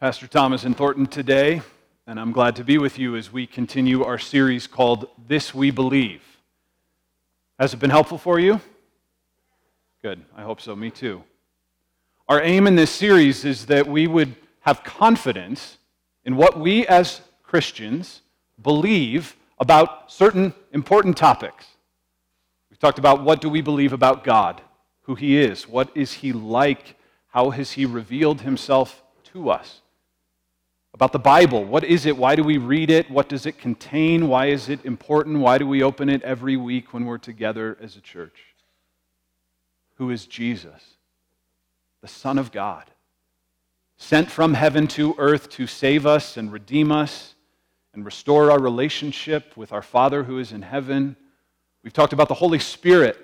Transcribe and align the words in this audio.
Pastor 0.00 0.26
Thomas 0.26 0.64
and 0.64 0.74
Thornton 0.74 1.04
today, 1.04 1.60
and 2.06 2.18
I'm 2.18 2.32
glad 2.32 2.56
to 2.56 2.64
be 2.64 2.78
with 2.78 2.98
you 2.98 3.16
as 3.16 3.30
we 3.30 3.46
continue 3.46 4.02
our 4.02 4.18
series 4.18 4.66
called 4.66 5.06
This 5.28 5.54
We 5.54 5.70
Believe. 5.70 6.22
Has 7.58 7.74
it 7.74 7.80
been 7.80 7.90
helpful 7.90 8.16
for 8.16 8.40
you? 8.40 8.62
Good. 10.00 10.24
I 10.34 10.40
hope 10.40 10.62
so. 10.62 10.74
Me 10.74 10.90
too. 10.90 11.22
Our 12.30 12.40
aim 12.40 12.66
in 12.66 12.76
this 12.76 12.90
series 12.90 13.44
is 13.44 13.66
that 13.66 13.86
we 13.86 14.06
would 14.06 14.34
have 14.60 14.82
confidence 14.84 15.76
in 16.24 16.34
what 16.34 16.58
we 16.58 16.86
as 16.86 17.20
Christians 17.42 18.22
believe 18.62 19.36
about 19.58 20.10
certain 20.10 20.54
important 20.72 21.18
topics. 21.18 21.66
We've 22.70 22.78
talked 22.78 22.98
about 22.98 23.22
what 23.22 23.42
do 23.42 23.50
we 23.50 23.60
believe 23.60 23.92
about 23.92 24.24
God, 24.24 24.62
who 25.02 25.14
he 25.14 25.36
is, 25.36 25.68
what 25.68 25.94
is 25.94 26.14
he 26.14 26.32
like, 26.32 26.96
how 27.28 27.50
has 27.50 27.72
he 27.72 27.84
revealed 27.84 28.40
himself 28.40 29.02
to 29.24 29.50
us 29.50 29.82
about 30.92 31.12
the 31.12 31.18
Bible. 31.18 31.64
What 31.64 31.84
is 31.84 32.06
it? 32.06 32.16
Why 32.16 32.34
do 32.34 32.42
we 32.42 32.58
read 32.58 32.90
it? 32.90 33.10
What 33.10 33.28
does 33.28 33.46
it 33.46 33.58
contain? 33.58 34.28
Why 34.28 34.46
is 34.46 34.68
it 34.68 34.84
important? 34.84 35.38
Why 35.38 35.58
do 35.58 35.66
we 35.66 35.82
open 35.82 36.08
it 36.08 36.22
every 36.22 36.56
week 36.56 36.92
when 36.92 37.04
we're 37.04 37.18
together 37.18 37.76
as 37.80 37.96
a 37.96 38.00
church? 38.00 38.54
Who 39.96 40.10
is 40.10 40.26
Jesus? 40.26 40.96
The 42.00 42.08
Son 42.08 42.38
of 42.38 42.50
God, 42.50 42.84
sent 43.98 44.30
from 44.30 44.54
heaven 44.54 44.86
to 44.88 45.14
earth 45.18 45.50
to 45.50 45.66
save 45.66 46.06
us 46.06 46.36
and 46.36 46.50
redeem 46.50 46.90
us 46.90 47.34
and 47.92 48.04
restore 48.04 48.50
our 48.50 48.60
relationship 48.60 49.56
with 49.56 49.72
our 49.72 49.82
Father 49.82 50.24
who 50.24 50.38
is 50.38 50.52
in 50.52 50.62
heaven. 50.62 51.16
We've 51.82 51.92
talked 51.92 52.12
about 52.12 52.28
the 52.28 52.34
Holy 52.34 52.58
Spirit. 52.58 53.18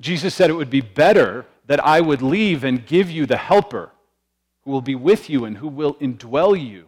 Jesus 0.00 0.34
said 0.34 0.50
it 0.50 0.54
would 0.54 0.70
be 0.70 0.80
better 0.80 1.46
that 1.66 1.84
I 1.84 2.00
would 2.00 2.22
leave 2.22 2.64
and 2.64 2.84
give 2.84 3.10
you 3.10 3.24
the 3.24 3.36
Helper 3.36 3.90
who 4.64 4.70
will 4.70 4.80
be 4.80 4.94
with 4.94 5.28
you 5.28 5.44
and 5.44 5.56
who 5.56 5.68
will 5.68 5.94
indwell 5.94 6.60
you. 6.60 6.86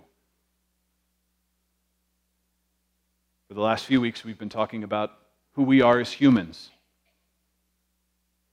For 3.49 3.55
the 3.55 3.61
last 3.61 3.87
few 3.87 4.01
weeks, 4.01 4.25
we've 4.25 4.39
been 4.39 4.49
talking 4.49 4.85
about 4.85 5.13
who 5.53 5.63
we 5.63 5.81
are 5.81 6.01
as 6.01 6.13
humans. 6.13 6.71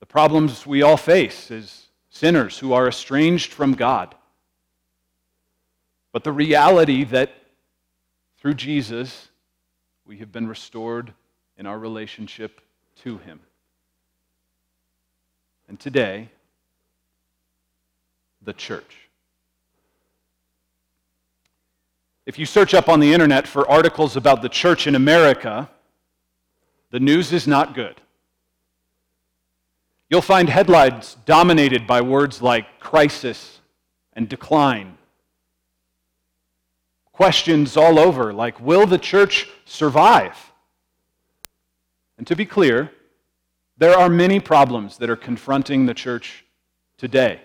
The 0.00 0.06
problems 0.06 0.66
we 0.66 0.82
all 0.82 0.96
face 0.96 1.50
as 1.50 1.86
sinners 2.10 2.58
who 2.58 2.72
are 2.72 2.88
estranged 2.88 3.52
from 3.52 3.74
God. 3.74 4.14
But 6.12 6.24
the 6.24 6.32
reality 6.32 7.04
that 7.04 7.30
through 8.38 8.54
Jesus, 8.54 9.28
we 10.04 10.18
have 10.18 10.32
been 10.32 10.46
restored 10.46 11.12
in 11.56 11.66
our 11.66 11.78
relationship 11.78 12.60
to 13.02 13.18
Him. 13.18 13.40
And 15.68 15.78
today, 15.78 16.28
the 18.42 18.52
church. 18.52 19.01
If 22.24 22.38
you 22.38 22.46
search 22.46 22.72
up 22.72 22.88
on 22.88 23.00
the 23.00 23.12
internet 23.12 23.48
for 23.48 23.68
articles 23.68 24.16
about 24.16 24.42
the 24.42 24.48
church 24.48 24.86
in 24.86 24.94
America, 24.94 25.68
the 26.90 27.00
news 27.00 27.32
is 27.32 27.46
not 27.46 27.74
good. 27.74 28.00
You'll 30.08 30.22
find 30.22 30.48
headlines 30.48 31.16
dominated 31.24 31.86
by 31.86 32.02
words 32.02 32.40
like 32.40 32.78
crisis 32.78 33.60
and 34.12 34.28
decline. 34.28 34.98
Questions 37.12 37.76
all 37.76 37.98
over 37.98 38.32
like, 38.32 38.60
will 38.60 38.86
the 38.86 38.98
church 38.98 39.48
survive? 39.64 40.36
And 42.18 42.26
to 42.26 42.36
be 42.36 42.44
clear, 42.44 42.92
there 43.78 43.98
are 43.98 44.08
many 44.08 44.38
problems 44.38 44.98
that 44.98 45.10
are 45.10 45.16
confronting 45.16 45.86
the 45.86 45.94
church 45.94 46.44
today 46.98 47.40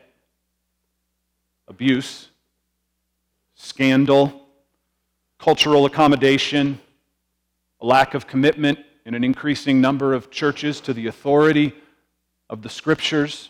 abuse, 1.67 2.29
scandal, 3.55 4.46
cultural 5.39 5.85
accommodation, 5.85 6.79
a 7.81 7.85
lack 7.85 8.13
of 8.13 8.27
commitment 8.27 8.79
in 9.05 9.13
an 9.13 9.23
increasing 9.23 9.79
number 9.79 10.13
of 10.13 10.29
churches 10.29 10.81
to 10.81 10.93
the 10.93 11.07
authority 11.07 11.73
of 12.49 12.61
the 12.61 12.69
scriptures. 12.69 13.49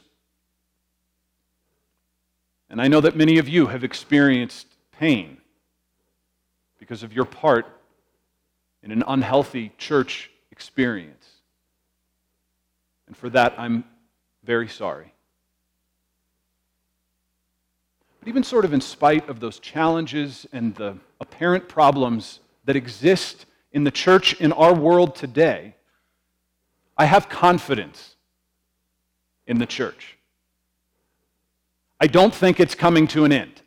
And 2.70 2.82
I 2.82 2.88
know 2.88 3.02
that 3.02 3.16
many 3.16 3.38
of 3.38 3.48
you 3.48 3.68
have 3.68 3.84
experienced 3.84 4.68
pain 4.92 5.38
because 6.80 7.04
of 7.04 7.14
your 7.14 7.26
part 7.26 7.66
in 8.84 8.92
an 8.92 9.04
unhealthy 9.08 9.72
church 9.78 10.30
experience. 10.52 11.26
And 13.08 13.16
for 13.16 13.30
that, 13.30 13.54
I'm 13.58 13.84
very 14.44 14.68
sorry. 14.68 15.14
But 18.20 18.28
even 18.28 18.44
sort 18.44 18.66
of 18.66 18.74
in 18.74 18.82
spite 18.82 19.30
of 19.30 19.40
those 19.40 19.60
challenges 19.60 20.46
and 20.52 20.76
the 20.76 20.98
apparent 21.22 21.68
problems 21.70 22.40
that 22.66 22.76
exist 22.76 23.46
in 23.72 23.84
the 23.84 23.92
church 23.92 24.34
in 24.42 24.52
our 24.54 24.74
world 24.74 25.16
today, 25.16 25.76
I 26.98 27.06
have 27.06 27.30
confidence 27.30 28.16
in 29.46 29.60
the 29.60 29.66
church. 29.66 30.18
I 32.00 32.08
don't 32.08 32.34
think 32.34 32.60
it's 32.60 32.76
coming 32.76 33.08
to 33.08 33.26
an 33.26 33.32
end. 33.32 33.62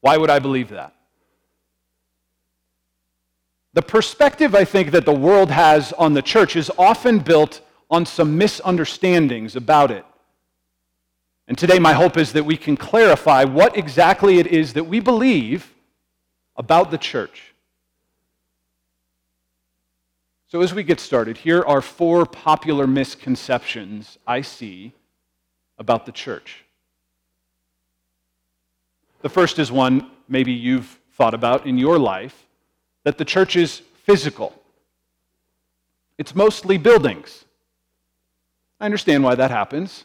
Why 0.00 0.16
would 0.16 0.30
I 0.30 0.38
believe 0.38 0.70
that? 0.70 0.94
The 3.74 3.82
perspective 3.82 4.54
I 4.54 4.64
think 4.64 4.90
that 4.90 5.06
the 5.06 5.14
world 5.14 5.50
has 5.50 5.92
on 5.94 6.12
the 6.12 6.22
church 6.22 6.56
is 6.56 6.70
often 6.76 7.18
built 7.20 7.62
on 7.90 8.04
some 8.04 8.36
misunderstandings 8.36 9.56
about 9.56 9.90
it. 9.90 10.04
And 11.48 11.58
today, 11.58 11.78
my 11.78 11.92
hope 11.92 12.16
is 12.16 12.32
that 12.32 12.44
we 12.44 12.56
can 12.56 12.76
clarify 12.76 13.44
what 13.44 13.76
exactly 13.76 14.38
it 14.38 14.46
is 14.46 14.74
that 14.74 14.84
we 14.84 15.00
believe 15.00 15.72
about 16.56 16.90
the 16.90 16.98
church. 16.98 17.54
So, 20.48 20.60
as 20.60 20.74
we 20.74 20.82
get 20.82 21.00
started, 21.00 21.36
here 21.38 21.62
are 21.62 21.80
four 21.80 22.26
popular 22.26 22.86
misconceptions 22.86 24.18
I 24.26 24.42
see 24.42 24.92
about 25.78 26.06
the 26.06 26.12
church. 26.12 26.64
The 29.22 29.28
first 29.28 29.58
is 29.58 29.72
one 29.72 30.10
maybe 30.28 30.52
you've 30.52 30.98
thought 31.12 31.34
about 31.34 31.66
in 31.66 31.78
your 31.78 31.98
life 31.98 32.46
that 33.04 33.18
the 33.18 33.24
church 33.24 33.56
is 33.56 33.82
physical, 34.04 34.54
it's 36.18 36.34
mostly 36.34 36.78
buildings. 36.78 37.44
I 38.78 38.84
understand 38.84 39.22
why 39.22 39.36
that 39.36 39.50
happens. 39.50 40.04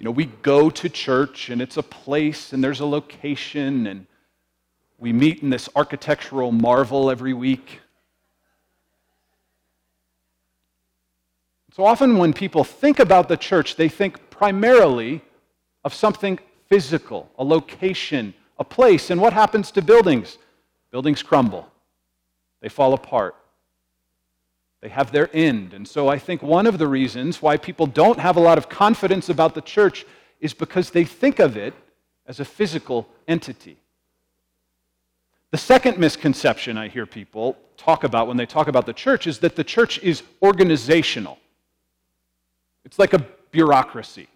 You 0.00 0.04
know, 0.04 0.12
we 0.12 0.24
go 0.24 0.70
to 0.70 0.88
church 0.88 1.50
and 1.50 1.60
it's 1.60 1.76
a 1.76 1.82
place 1.82 2.54
and 2.54 2.64
there's 2.64 2.80
a 2.80 2.86
location 2.86 3.86
and 3.86 4.06
we 4.98 5.12
meet 5.12 5.42
in 5.42 5.50
this 5.50 5.68
architectural 5.76 6.52
marvel 6.52 7.10
every 7.10 7.34
week. 7.34 7.80
So 11.74 11.84
often 11.84 12.16
when 12.16 12.32
people 12.32 12.64
think 12.64 12.98
about 12.98 13.28
the 13.28 13.36
church, 13.36 13.76
they 13.76 13.90
think 13.90 14.30
primarily 14.30 15.20
of 15.84 15.92
something 15.92 16.38
physical, 16.70 17.30
a 17.38 17.44
location, 17.44 18.32
a 18.58 18.64
place. 18.64 19.10
And 19.10 19.20
what 19.20 19.34
happens 19.34 19.70
to 19.72 19.82
buildings? 19.82 20.38
Buildings 20.90 21.22
crumble, 21.22 21.70
they 22.62 22.70
fall 22.70 22.94
apart. 22.94 23.36
They 24.80 24.88
have 24.88 25.12
their 25.12 25.28
end. 25.34 25.74
And 25.74 25.86
so 25.86 26.08
I 26.08 26.18
think 26.18 26.42
one 26.42 26.66
of 26.66 26.78
the 26.78 26.86
reasons 26.86 27.42
why 27.42 27.56
people 27.56 27.86
don't 27.86 28.18
have 28.18 28.36
a 28.36 28.40
lot 28.40 28.58
of 28.58 28.68
confidence 28.68 29.28
about 29.28 29.54
the 29.54 29.60
church 29.60 30.06
is 30.40 30.54
because 30.54 30.90
they 30.90 31.04
think 31.04 31.38
of 31.38 31.56
it 31.56 31.74
as 32.26 32.40
a 32.40 32.44
physical 32.44 33.06
entity. 33.28 33.76
The 35.50 35.58
second 35.58 35.98
misconception 35.98 36.78
I 36.78 36.88
hear 36.88 37.06
people 37.06 37.58
talk 37.76 38.04
about 38.04 38.28
when 38.28 38.36
they 38.36 38.46
talk 38.46 38.68
about 38.68 38.86
the 38.86 38.92
church 38.92 39.26
is 39.26 39.40
that 39.40 39.56
the 39.56 39.64
church 39.64 39.98
is 39.98 40.22
organizational. 40.42 41.38
It's 42.84 42.98
like 42.98 43.12
a 43.12 43.26
bureaucracy. 43.50 44.28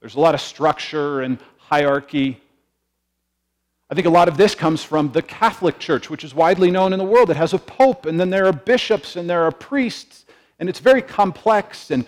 There's 0.00 0.14
a 0.14 0.20
lot 0.20 0.34
of 0.34 0.40
structure 0.40 1.20
and 1.22 1.38
hierarchy. 1.58 2.40
I 3.90 3.94
think 3.94 4.06
a 4.06 4.10
lot 4.10 4.28
of 4.28 4.36
this 4.36 4.54
comes 4.54 4.84
from 4.84 5.10
the 5.10 5.22
Catholic 5.22 5.80
Church, 5.80 6.08
which 6.08 6.22
is 6.22 6.32
widely 6.32 6.70
known 6.70 6.92
in 6.92 6.98
the 7.00 7.04
world. 7.04 7.28
It 7.28 7.36
has 7.36 7.54
a 7.54 7.58
pope, 7.58 8.06
and 8.06 8.20
then 8.20 8.30
there 8.30 8.46
are 8.46 8.52
bishops, 8.52 9.16
and 9.16 9.28
there 9.28 9.42
are 9.42 9.50
priests, 9.50 10.26
and 10.60 10.68
it's 10.68 10.78
very 10.78 11.02
complex 11.02 11.90
and 11.90 12.06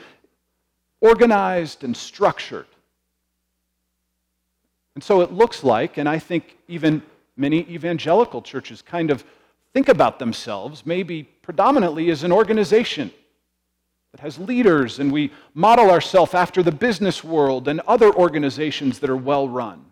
organized 1.01 1.83
and 1.83 1.97
structured. 1.97 2.67
And 4.95 5.03
so 5.03 5.23
it 5.23 5.33
looks 5.33 5.65
like, 5.65 5.97
and 5.99 6.09
I 6.09 6.21
think 6.21 6.57
even 6.69 7.03
many 7.37 7.61
evangelical 7.69 8.43
churches 8.43 8.81
kind 8.81 9.11
of 9.11 9.25
think 9.73 9.89
about 9.89 10.19
themselves 10.19 10.87
maybe 10.87 11.25
predominantly 11.25 12.11
as 12.11 12.23
an 12.23 12.31
organization 12.31 13.11
that 14.13 14.21
has 14.21 14.39
leaders, 14.39 15.01
and 15.01 15.11
we 15.11 15.33
model 15.55 15.91
ourselves 15.91 16.35
after 16.35 16.63
the 16.63 16.71
business 16.71 17.25
world 17.25 17.67
and 17.67 17.81
other 17.81 18.15
organizations 18.15 19.01
that 19.01 19.11
are 19.11 19.17
well 19.17 19.49
run. 19.49 19.92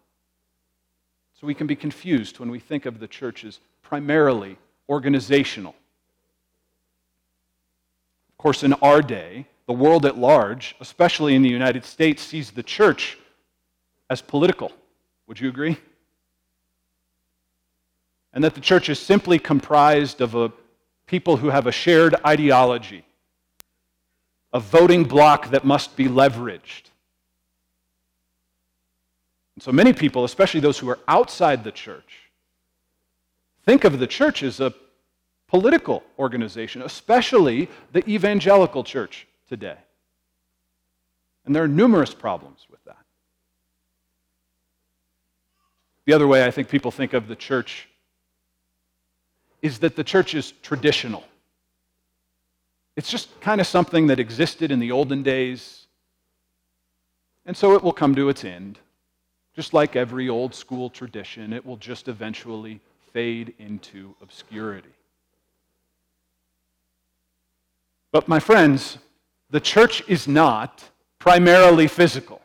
So 1.40 1.46
we 1.46 1.54
can 1.54 1.66
be 1.66 1.76
confused 1.76 2.38
when 2.38 2.50
we 2.50 2.58
think 2.58 2.84
of 2.84 3.00
the 3.00 3.08
church 3.08 3.44
as 3.44 3.60
primarily 3.82 4.58
organizational. 4.90 5.74
Of 8.28 8.36
course, 8.36 8.62
in 8.62 8.74
our 8.74 9.00
day, 9.00 9.46
the 9.66 9.72
world 9.72 10.04
at 10.04 10.18
large, 10.18 10.76
especially 10.80 11.34
in 11.34 11.40
the 11.40 11.48
United 11.48 11.86
States, 11.86 12.22
sees 12.22 12.50
the 12.50 12.62
church 12.62 13.16
as 14.10 14.20
political. 14.20 14.70
Would 15.28 15.40
you 15.40 15.48
agree? 15.48 15.78
And 18.34 18.44
that 18.44 18.54
the 18.54 18.60
church 18.60 18.90
is 18.90 18.98
simply 18.98 19.38
comprised 19.38 20.20
of 20.20 20.34
a 20.34 20.52
people 21.06 21.38
who 21.38 21.48
have 21.48 21.66
a 21.66 21.72
shared 21.72 22.14
ideology, 22.26 23.02
a 24.52 24.60
voting 24.60 25.04
bloc 25.04 25.50
that 25.52 25.64
must 25.64 25.96
be 25.96 26.04
leveraged. 26.04 26.89
So 29.60 29.72
many 29.72 29.92
people, 29.92 30.24
especially 30.24 30.60
those 30.60 30.78
who 30.78 30.88
are 30.88 30.98
outside 31.06 31.64
the 31.64 31.70
church, 31.70 32.30
think 33.66 33.84
of 33.84 33.98
the 33.98 34.06
church 34.06 34.42
as 34.42 34.58
a 34.58 34.72
political 35.48 36.02
organization, 36.18 36.80
especially 36.80 37.68
the 37.92 38.08
evangelical 38.08 38.82
church 38.82 39.26
today. 39.50 39.76
And 41.44 41.54
there 41.54 41.62
are 41.62 41.68
numerous 41.68 42.14
problems 42.14 42.66
with 42.70 42.82
that. 42.84 42.96
The 46.06 46.14
other 46.14 46.26
way 46.26 46.42
I 46.42 46.50
think 46.50 46.70
people 46.70 46.90
think 46.90 47.12
of 47.12 47.28
the 47.28 47.36
church 47.36 47.86
is 49.60 49.80
that 49.80 49.94
the 49.94 50.04
church 50.04 50.34
is 50.34 50.54
traditional. 50.62 51.24
It's 52.96 53.10
just 53.10 53.38
kind 53.42 53.60
of 53.60 53.66
something 53.66 54.06
that 54.06 54.18
existed 54.18 54.70
in 54.70 54.78
the 54.78 54.90
olden 54.90 55.22
days, 55.22 55.86
and 57.44 57.54
so 57.54 57.74
it 57.74 57.82
will 57.82 57.92
come 57.92 58.14
to 58.14 58.30
its 58.30 58.42
end. 58.42 58.78
Just 59.54 59.74
like 59.74 59.96
every 59.96 60.28
old 60.28 60.54
school 60.54 60.90
tradition, 60.90 61.52
it 61.52 61.64
will 61.64 61.76
just 61.76 62.08
eventually 62.08 62.80
fade 63.12 63.54
into 63.58 64.14
obscurity. 64.22 64.88
But, 68.12 68.28
my 68.28 68.40
friends, 68.40 68.98
the 69.50 69.60
church 69.60 70.02
is 70.08 70.26
not 70.28 70.84
primarily 71.18 71.86
physical. 71.86 72.40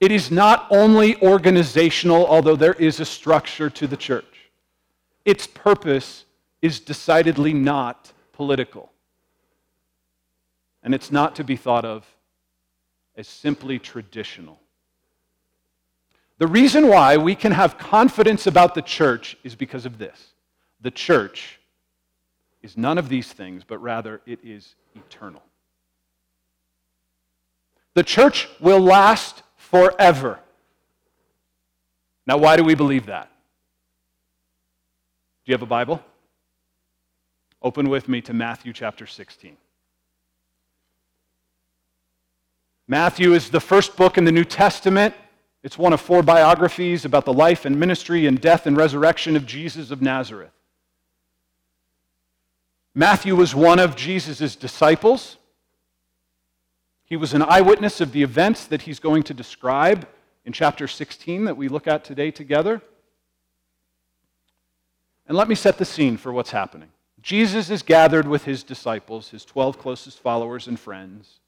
It 0.00 0.12
is 0.12 0.30
not 0.30 0.66
only 0.70 1.20
organizational, 1.22 2.26
although 2.26 2.56
there 2.56 2.74
is 2.74 3.00
a 3.00 3.04
structure 3.04 3.70
to 3.70 3.86
the 3.86 3.96
church. 3.96 4.50
Its 5.24 5.46
purpose 5.46 6.24
is 6.60 6.80
decidedly 6.80 7.52
not 7.52 8.12
political. 8.32 8.90
And 10.82 10.94
it's 10.94 11.10
not 11.10 11.36
to 11.36 11.44
be 11.44 11.56
thought 11.56 11.84
of 11.84 12.06
as 13.16 13.28
simply 13.28 13.78
traditional. 13.78 14.58
The 16.38 16.46
reason 16.46 16.88
why 16.88 17.16
we 17.16 17.34
can 17.34 17.52
have 17.52 17.78
confidence 17.78 18.46
about 18.46 18.74
the 18.74 18.82
church 18.82 19.36
is 19.44 19.54
because 19.54 19.86
of 19.86 19.98
this 19.98 20.32
the 20.80 20.90
church 20.90 21.60
is 22.62 22.76
none 22.76 22.98
of 22.98 23.08
these 23.08 23.32
things, 23.32 23.62
but 23.64 23.78
rather 23.78 24.20
it 24.26 24.38
is 24.42 24.74
eternal. 24.94 25.42
The 27.94 28.02
church 28.02 28.48
will 28.60 28.80
last 28.80 29.42
forever. 29.56 30.40
Now, 32.26 32.38
why 32.38 32.56
do 32.56 32.64
we 32.64 32.74
believe 32.74 33.06
that? 33.06 33.30
Do 35.44 35.52
you 35.52 35.54
have 35.54 35.62
a 35.62 35.66
Bible? 35.66 36.02
Open 37.62 37.88
with 37.88 38.08
me 38.08 38.20
to 38.22 38.32
Matthew 38.32 38.72
chapter 38.72 39.06
16. 39.06 39.56
Matthew 42.88 43.32
is 43.32 43.50
the 43.50 43.60
first 43.60 43.96
book 43.96 44.18
in 44.18 44.24
the 44.24 44.32
New 44.32 44.44
Testament. 44.44 45.14
It's 45.64 45.78
one 45.78 45.94
of 45.94 46.00
four 46.02 46.22
biographies 46.22 47.06
about 47.06 47.24
the 47.24 47.32
life 47.32 47.64
and 47.64 47.80
ministry 47.80 48.26
and 48.26 48.38
death 48.38 48.66
and 48.66 48.76
resurrection 48.76 49.34
of 49.34 49.46
Jesus 49.46 49.90
of 49.90 50.02
Nazareth. 50.02 50.52
Matthew 52.94 53.34
was 53.34 53.54
one 53.54 53.78
of 53.78 53.96
Jesus' 53.96 54.56
disciples. 54.56 55.38
He 57.06 57.16
was 57.16 57.32
an 57.32 57.40
eyewitness 57.40 58.02
of 58.02 58.12
the 58.12 58.22
events 58.22 58.66
that 58.66 58.82
he's 58.82 59.00
going 59.00 59.22
to 59.22 59.32
describe 59.32 60.06
in 60.44 60.52
chapter 60.52 60.86
16 60.86 61.46
that 61.46 61.56
we 61.56 61.68
look 61.68 61.88
at 61.88 62.04
today 62.04 62.30
together. 62.30 62.82
And 65.26 65.34
let 65.34 65.48
me 65.48 65.54
set 65.54 65.78
the 65.78 65.86
scene 65.86 66.18
for 66.18 66.30
what's 66.30 66.50
happening. 66.50 66.90
Jesus 67.22 67.70
is 67.70 67.82
gathered 67.82 68.28
with 68.28 68.44
his 68.44 68.62
disciples, 68.62 69.30
his 69.30 69.46
12 69.46 69.78
closest 69.78 70.20
followers 70.20 70.66
and 70.68 70.78
friends. 70.78 71.40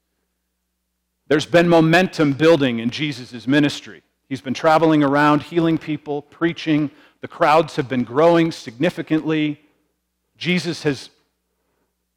There's 1.29 1.45
been 1.45 1.69
momentum 1.69 2.33
building 2.33 2.79
in 2.79 2.89
Jesus' 2.89 3.47
ministry. 3.47 4.03
He's 4.29 4.41
been 4.41 4.55
traveling 4.55 5.05
around, 5.05 5.43
healing 5.43 5.79
people, 5.79 6.23
preaching. 6.23 6.91
The 7.21 7.29
crowds 7.29 7.77
have 7.77 7.89
been 7.89 8.05
growing 8.05 8.53
significantly. 8.53 9.61
Jesus 10.37 10.83
has 10.83 11.11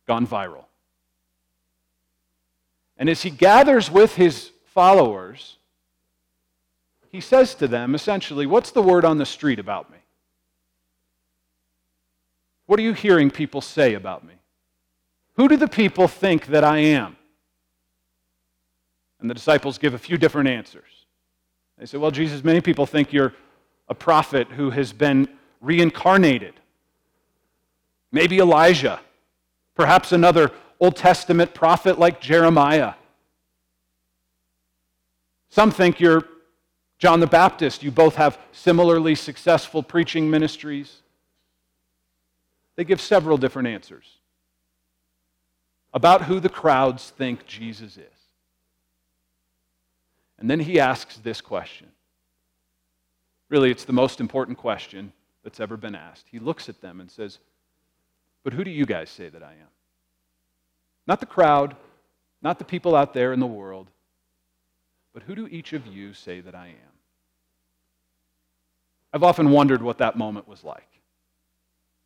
gone 0.07 0.25
viral. 0.25 0.65
And 2.97 3.09
as 3.09 3.21
he 3.21 3.29
gathers 3.29 3.89
with 3.89 4.15
his 4.15 4.51
followers, 4.65 5.57
he 7.11 7.21
says 7.21 7.56
to 7.56 7.67
them 7.67 7.95
essentially, 7.95 8.45
What's 8.45 8.71
the 8.71 8.81
word 8.81 9.06
on 9.06 9.17
the 9.17 9.25
street 9.25 9.59
about 9.59 9.89
me? 9.91 9.97
What 12.65 12.79
are 12.79 12.83
you 12.83 12.94
hearing 12.94 13.31
people 13.31 13.61
say 13.61 13.94
about 13.94 14.25
me? 14.25 14.33
Who 15.35 15.47
do 15.47 15.57
the 15.57 15.67
people 15.67 16.07
think 16.07 16.47
that 16.47 16.63
I 16.63 16.79
am? 16.79 17.15
And 19.19 19.29
the 19.29 19.33
disciples 19.33 19.77
give 19.77 19.94
a 19.94 19.97
few 19.97 20.17
different 20.17 20.50
answers. 20.50 20.98
They 21.79 21.85
say, 21.85 21.97
Well, 21.97 22.11
Jesus, 22.11 22.43
many 22.43 22.61
people 22.61 22.85
think 22.85 23.13
you're 23.13 23.33
a 23.87 23.95
prophet 23.95 24.47
who 24.49 24.69
has 24.69 24.93
been 24.93 25.27
reincarnated. 25.61 26.53
Maybe 28.11 28.39
Elijah. 28.39 28.99
Perhaps 29.75 30.11
another 30.11 30.51
Old 30.79 30.97
Testament 30.97 31.53
prophet 31.53 31.97
like 31.97 32.19
Jeremiah. 32.19 32.93
Some 35.49 35.71
think 35.71 35.99
you're 35.99 36.23
John 36.97 37.21
the 37.21 37.27
Baptist. 37.27 37.81
You 37.81 37.91
both 37.91 38.15
have 38.15 38.37
similarly 38.51 39.15
successful 39.15 39.81
preaching 39.81 40.29
ministries. 40.29 40.97
They 42.75 42.83
give 42.83 42.99
several 42.99 43.37
different 43.37 43.69
answers 43.69 44.05
about 45.93 46.23
who 46.23 46.39
the 46.39 46.49
crowds 46.49 47.09
think 47.11 47.45
Jesus 47.45 47.97
is. 47.97 48.19
And 50.39 50.50
then 50.50 50.59
he 50.59 50.80
asks 50.80 51.18
this 51.18 51.41
question. 51.41 51.88
Really, 53.50 53.71
it's 53.71 53.86
the 53.86 53.94
most 53.94 54.21
important 54.21 54.57
question 54.57 55.12
that's 55.44 55.59
ever 55.59 55.75
been 55.75 55.95
asked. 55.95 56.27
He 56.31 56.39
looks 56.39 56.69
at 56.69 56.81
them 56.81 57.01
and 57.01 57.12
says, 57.12 57.39
but 58.44 58.53
who 58.53 58.63
do 58.63 58.71
you 58.71 58.86
guys 58.86 59.09
say 59.09 59.27
that 59.30 59.44
I 59.44 59.51
am? 59.51 59.68
Not 61.07 61.19
the 61.19 61.25
crowd, 61.25 61.75
not 62.41 62.57
the 62.57 62.65
people 62.65 62.95
out 62.95 63.13
there 63.13 63.33
in 63.33 63.39
the 63.39 63.47
world, 63.47 63.88
but 65.13 65.24
who 65.24 65.36
do 65.36 65.47
each 65.47 65.74
of 65.74 65.86
you 65.88 66.13
say 66.13 66.39
that 66.42 66.56
I 66.56 66.68
am? 66.68 66.94
I've 69.11 69.23
often 69.23 69.49
wondered 69.49 69.81
what 69.81 69.97
that 69.97 70.18
moment 70.18 70.47
was 70.47 70.63
like. 70.63 70.87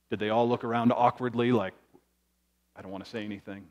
Did 0.10 0.20
they 0.20 0.30
all 0.30 0.48
look 0.48 0.64
around 0.64 0.92
awkwardly, 0.92 1.52
like, 1.52 1.74
I 2.76 2.82
don't 2.82 2.92
want 2.92 3.04
to 3.04 3.10
say 3.10 3.26
anything? 3.26 3.66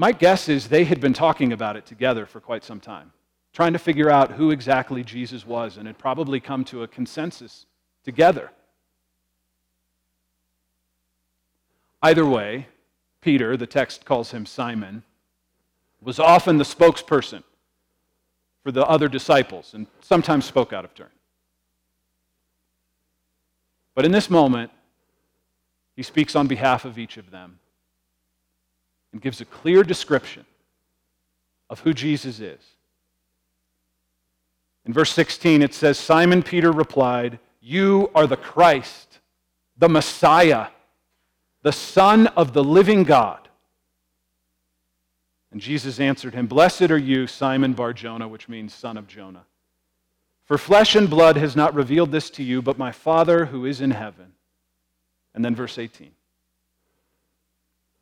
My 0.00 0.12
guess 0.12 0.48
is 0.48 0.68
they 0.68 0.84
had 0.84 1.00
been 1.00 1.12
talking 1.12 1.52
about 1.52 1.76
it 1.76 1.84
together 1.84 2.24
for 2.24 2.40
quite 2.40 2.62
some 2.62 2.78
time, 2.78 3.12
trying 3.52 3.72
to 3.72 3.80
figure 3.80 4.08
out 4.08 4.30
who 4.30 4.52
exactly 4.52 5.02
Jesus 5.02 5.44
was, 5.44 5.76
and 5.76 5.88
had 5.88 5.98
probably 5.98 6.38
come 6.38 6.64
to 6.66 6.84
a 6.84 6.88
consensus 6.88 7.66
together. 8.04 8.52
Either 12.00 12.24
way, 12.24 12.68
Peter, 13.20 13.56
the 13.56 13.66
text 13.66 14.04
calls 14.04 14.30
him 14.30 14.46
Simon, 14.46 15.02
was 16.00 16.20
often 16.20 16.58
the 16.58 16.64
spokesperson 16.64 17.42
for 18.62 18.70
the 18.70 18.86
other 18.86 19.08
disciples 19.08 19.74
and 19.74 19.88
sometimes 20.00 20.44
spoke 20.44 20.72
out 20.72 20.84
of 20.84 20.94
turn. 20.94 21.10
But 23.96 24.04
in 24.04 24.12
this 24.12 24.30
moment, 24.30 24.70
he 25.96 26.04
speaks 26.04 26.36
on 26.36 26.46
behalf 26.46 26.84
of 26.84 27.00
each 27.00 27.16
of 27.16 27.32
them 27.32 27.58
and 29.12 29.20
gives 29.20 29.40
a 29.40 29.44
clear 29.44 29.82
description 29.82 30.44
of 31.70 31.80
who 31.80 31.92
Jesus 31.92 32.40
is. 32.40 32.60
In 34.86 34.92
verse 34.92 35.12
16, 35.12 35.62
it 35.62 35.74
says 35.74 35.98
Simon 35.98 36.42
Peter 36.42 36.72
replied, 36.72 37.38
You 37.60 38.10
are 38.14 38.26
the 38.26 38.36
Christ, 38.36 39.18
the 39.76 39.88
Messiah 39.88 40.68
the 41.62 41.72
Son 41.72 42.26
of 42.28 42.52
the 42.52 42.64
living 42.64 43.04
God. 43.04 43.48
And 45.50 45.60
Jesus 45.60 45.98
answered 45.98 46.34
him, 46.34 46.46
Blessed 46.46 46.90
are 46.90 46.98
you, 46.98 47.26
Simon 47.26 47.72
Bar 47.72 47.92
Jonah, 47.92 48.28
which 48.28 48.48
means 48.48 48.74
son 48.74 48.96
of 48.96 49.06
Jonah. 49.08 49.44
For 50.44 50.58
flesh 50.58 50.94
and 50.94 51.10
blood 51.10 51.36
has 51.36 51.56
not 51.56 51.74
revealed 51.74 52.12
this 52.12 52.30
to 52.30 52.42
you, 52.42 52.62
but 52.62 52.78
my 52.78 52.92
Father 52.92 53.46
who 53.46 53.66
is 53.66 53.80
in 53.80 53.90
heaven. 53.90 54.32
And 55.34 55.44
then 55.44 55.54
verse 55.54 55.78
18. 55.78 56.10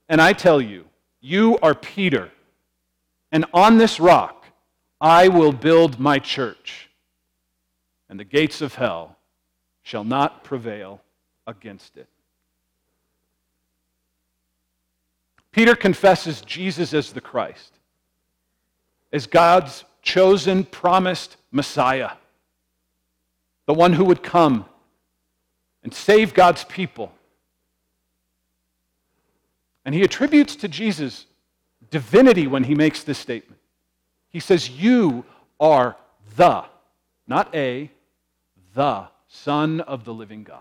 And 0.08 0.20
I 0.20 0.32
tell 0.32 0.60
you, 0.60 0.84
you 1.26 1.59
are 1.61 1.75
Peter, 1.75 2.30
and 3.33 3.45
on 3.52 3.78
this 3.78 3.99
rock 3.99 4.47
I 5.00 5.26
will 5.26 5.52
build 5.52 5.99
my 5.99 6.21
church, 6.21 6.88
and 8.09 8.21
the 8.21 8.25
gates 8.25 8.62
of 8.62 8.76
hell 8.76 9.16
shall 9.83 10.04
not 10.04 10.45
prevail 10.45 11.00
against 11.45 11.97
it. 11.97 12.06
Peter 15.50 15.75
confesses 15.75 16.42
Jesus 16.42 16.95
as 16.95 17.12
the 17.12 17.21
Christ, 17.21 17.73
as 19.12 19.26
God's 19.26 19.85
chosen, 20.02 20.62
promised 20.62 21.37
Messiah, 21.50 22.12
the 23.66 23.75
one 23.75 23.95
who 23.95 24.04
would 24.04 24.23
come 24.23 24.64
and 25.83 25.92
save 25.92 26.35
God's 26.35 26.62
people. 26.62 27.12
And 29.86 29.94
he 29.94 30.02
attributes 30.02 30.56
to 30.56 30.68
Jesus 30.68 31.26
divinity 31.90 32.48
when 32.48 32.64
he 32.64 32.74
makes 32.74 33.04
this 33.04 33.18
statement. 33.18 33.60
He 34.28 34.40
says, 34.40 34.68
You 34.68 35.24
are 35.60 35.96
the, 36.36 36.64
not 37.28 37.54
a, 37.54 37.90
the 38.74 39.06
Son 39.28 39.80
of 39.80 40.04
the 40.04 40.12
living 40.12 40.42
God. 40.42 40.60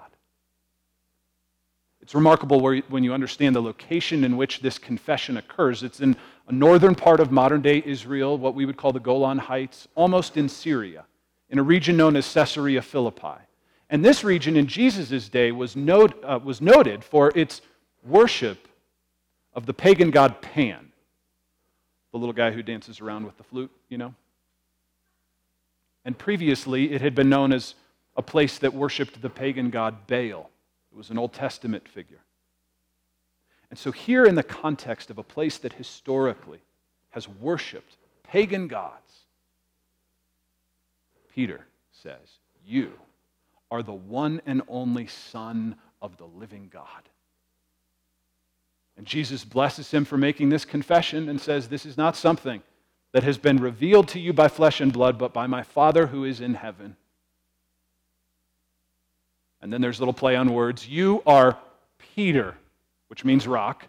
It's 2.01 2.13
remarkable 2.13 2.61
when 2.61 3.03
you 3.03 3.15
understand 3.15 3.55
the 3.55 3.63
location 3.63 4.23
in 4.23 4.37
which 4.37 4.59
this 4.59 4.77
confession 4.77 5.37
occurs. 5.37 5.81
It's 5.81 6.01
in 6.01 6.15
a 6.47 6.51
northern 6.51 6.93
part 6.93 7.19
of 7.19 7.31
modern 7.31 7.63
day 7.63 7.81
Israel, 7.83 8.37
what 8.37 8.53
we 8.53 8.67
would 8.67 8.77
call 8.77 8.93
the 8.93 8.99
Golan 8.99 9.39
Heights, 9.39 9.87
almost 9.95 10.37
in 10.37 10.47
Syria, 10.47 11.03
in 11.49 11.57
a 11.57 11.63
region 11.63 11.97
known 11.97 12.15
as 12.15 12.31
Caesarea 12.31 12.83
Philippi. 12.83 13.41
And 13.89 14.05
this 14.05 14.23
region 14.23 14.55
in 14.55 14.67
Jesus' 14.67 15.29
day 15.29 15.51
was, 15.51 15.75
uh, 15.75 16.39
was 16.43 16.61
noted 16.61 17.03
for 17.03 17.31
its 17.35 17.61
worship 18.03 18.67
of 19.55 19.65
the 19.65 19.73
pagan 19.73 20.11
god 20.11 20.41
Pan, 20.41 20.91
the 22.11 22.17
little 22.17 22.33
guy 22.33 22.51
who 22.51 22.61
dances 22.61 23.01
around 23.01 23.25
with 23.25 23.37
the 23.37 23.43
flute, 23.43 23.71
you 23.89 23.97
know. 23.97 24.13
And 26.03 26.15
previously, 26.17 26.91
it 26.91 27.01
had 27.01 27.15
been 27.15 27.29
known 27.29 27.51
as 27.51 27.73
a 28.15 28.21
place 28.21 28.59
that 28.59 28.73
worshiped 28.73 29.21
the 29.21 29.29
pagan 29.29 29.69
god 29.69 30.05
Baal. 30.07 30.49
It 30.91 30.97
was 30.97 31.09
an 31.09 31.17
Old 31.17 31.33
Testament 31.33 31.87
figure. 31.87 32.19
And 33.69 33.79
so, 33.79 33.91
here 33.91 34.25
in 34.25 34.35
the 34.35 34.43
context 34.43 35.09
of 35.09 35.17
a 35.17 35.23
place 35.23 35.57
that 35.59 35.73
historically 35.73 36.59
has 37.09 37.27
worshiped 37.27 37.97
pagan 38.23 38.67
gods, 38.67 39.25
Peter 41.33 41.65
says, 41.91 42.39
You 42.65 42.91
are 43.71 43.81
the 43.81 43.93
one 43.93 44.41
and 44.45 44.61
only 44.67 45.07
Son 45.07 45.75
of 46.01 46.17
the 46.17 46.25
living 46.25 46.69
God. 46.71 47.09
And 48.97 49.05
Jesus 49.05 49.43
blesses 49.43 49.91
him 49.91 50.05
for 50.05 50.17
making 50.17 50.49
this 50.49 50.65
confession 50.65 51.29
and 51.29 51.39
says, 51.39 51.67
This 51.67 51.85
is 51.85 51.97
not 51.97 52.15
something 52.15 52.61
that 53.11 53.23
has 53.23 53.37
been 53.37 53.57
revealed 53.57 54.07
to 54.09 54.19
you 54.19 54.33
by 54.33 54.47
flesh 54.47 54.81
and 54.81 54.91
blood, 54.91 55.17
but 55.17 55.33
by 55.33 55.47
my 55.47 55.63
Father 55.63 56.07
who 56.07 56.23
is 56.23 56.41
in 56.41 56.53
heaven. 56.53 56.95
And 59.61 59.71
then 59.71 59.81
there's 59.81 59.99
a 59.99 60.01
little 60.01 60.13
play 60.13 60.35
on 60.35 60.53
words. 60.53 60.87
You 60.87 61.23
are 61.25 61.57
Peter, 62.15 62.55
which 63.07 63.25
means 63.25 63.47
rock. 63.47 63.87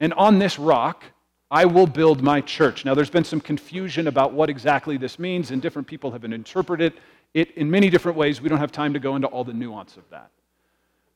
And 0.00 0.12
on 0.14 0.38
this 0.38 0.58
rock, 0.58 1.04
I 1.50 1.64
will 1.64 1.86
build 1.86 2.22
my 2.22 2.40
church. 2.40 2.84
Now, 2.84 2.94
there's 2.94 3.10
been 3.10 3.24
some 3.24 3.40
confusion 3.40 4.06
about 4.06 4.32
what 4.32 4.50
exactly 4.50 4.96
this 4.96 5.18
means, 5.18 5.50
and 5.50 5.62
different 5.62 5.88
people 5.88 6.10
have 6.10 6.24
interpreted 6.24 6.94
it 7.34 7.52
in 7.52 7.70
many 7.70 7.88
different 7.88 8.18
ways. 8.18 8.40
We 8.40 8.48
don't 8.48 8.58
have 8.58 8.72
time 8.72 8.92
to 8.92 8.98
go 8.98 9.16
into 9.16 9.28
all 9.28 9.44
the 9.44 9.54
nuance 9.54 9.96
of 9.96 10.08
that. 10.10 10.30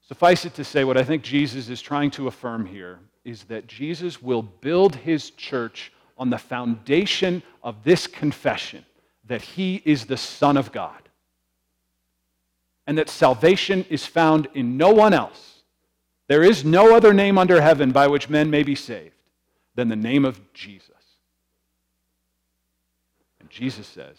Suffice 0.02 0.44
it 0.44 0.54
to 0.54 0.64
say, 0.64 0.84
what 0.84 0.98
I 0.98 1.04
think 1.04 1.22
Jesus 1.22 1.68
is 1.68 1.80
trying 1.80 2.10
to 2.12 2.26
affirm 2.26 2.66
here 2.66 2.98
is 3.24 3.44
that 3.44 3.66
Jesus 3.66 4.20
will 4.20 4.42
build 4.42 4.96
his 4.96 5.30
church 5.30 5.92
on 6.18 6.30
the 6.30 6.38
foundation 6.38 7.42
of 7.62 7.82
this 7.84 8.06
confession 8.06 8.84
that 9.26 9.42
he 9.42 9.80
is 9.84 10.06
the 10.06 10.16
Son 10.16 10.56
of 10.56 10.72
God 10.72 11.08
and 12.86 12.98
that 12.98 13.08
salvation 13.08 13.84
is 13.88 14.04
found 14.04 14.48
in 14.54 14.76
no 14.76 14.90
one 14.90 15.14
else. 15.14 15.62
There 16.28 16.42
is 16.42 16.64
no 16.64 16.94
other 16.96 17.12
name 17.12 17.38
under 17.38 17.60
heaven 17.60 17.92
by 17.92 18.08
which 18.08 18.28
men 18.28 18.50
may 18.50 18.62
be 18.62 18.74
saved 18.74 19.14
than 19.74 19.88
the 19.88 19.96
name 19.96 20.24
of 20.24 20.40
Jesus. 20.52 20.90
And 23.40 23.48
Jesus 23.48 23.86
says, 23.86 24.16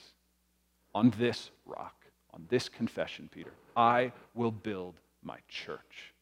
On 0.96 1.13
this 1.18 1.52
rock, 1.66 1.96
on 2.34 2.46
this 2.50 2.70
confession, 2.70 3.30
Peter, 3.32 3.52
I 3.75 4.12
will 4.34 4.52
build 4.52 4.96
my 5.24 5.38
church. 5.48 6.13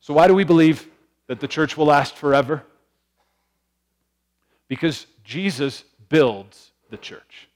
So, 0.00 0.14
why 0.14 0.26
do 0.26 0.34
we 0.34 0.44
believe 0.44 0.86
that 1.26 1.40
the 1.40 1.48
church 1.48 1.76
will 1.76 1.86
last 1.86 2.16
forever? 2.16 2.62
Because 4.68 5.06
Jesus 5.24 5.84
builds 6.08 6.70
the 6.90 6.96
church. 6.96 7.48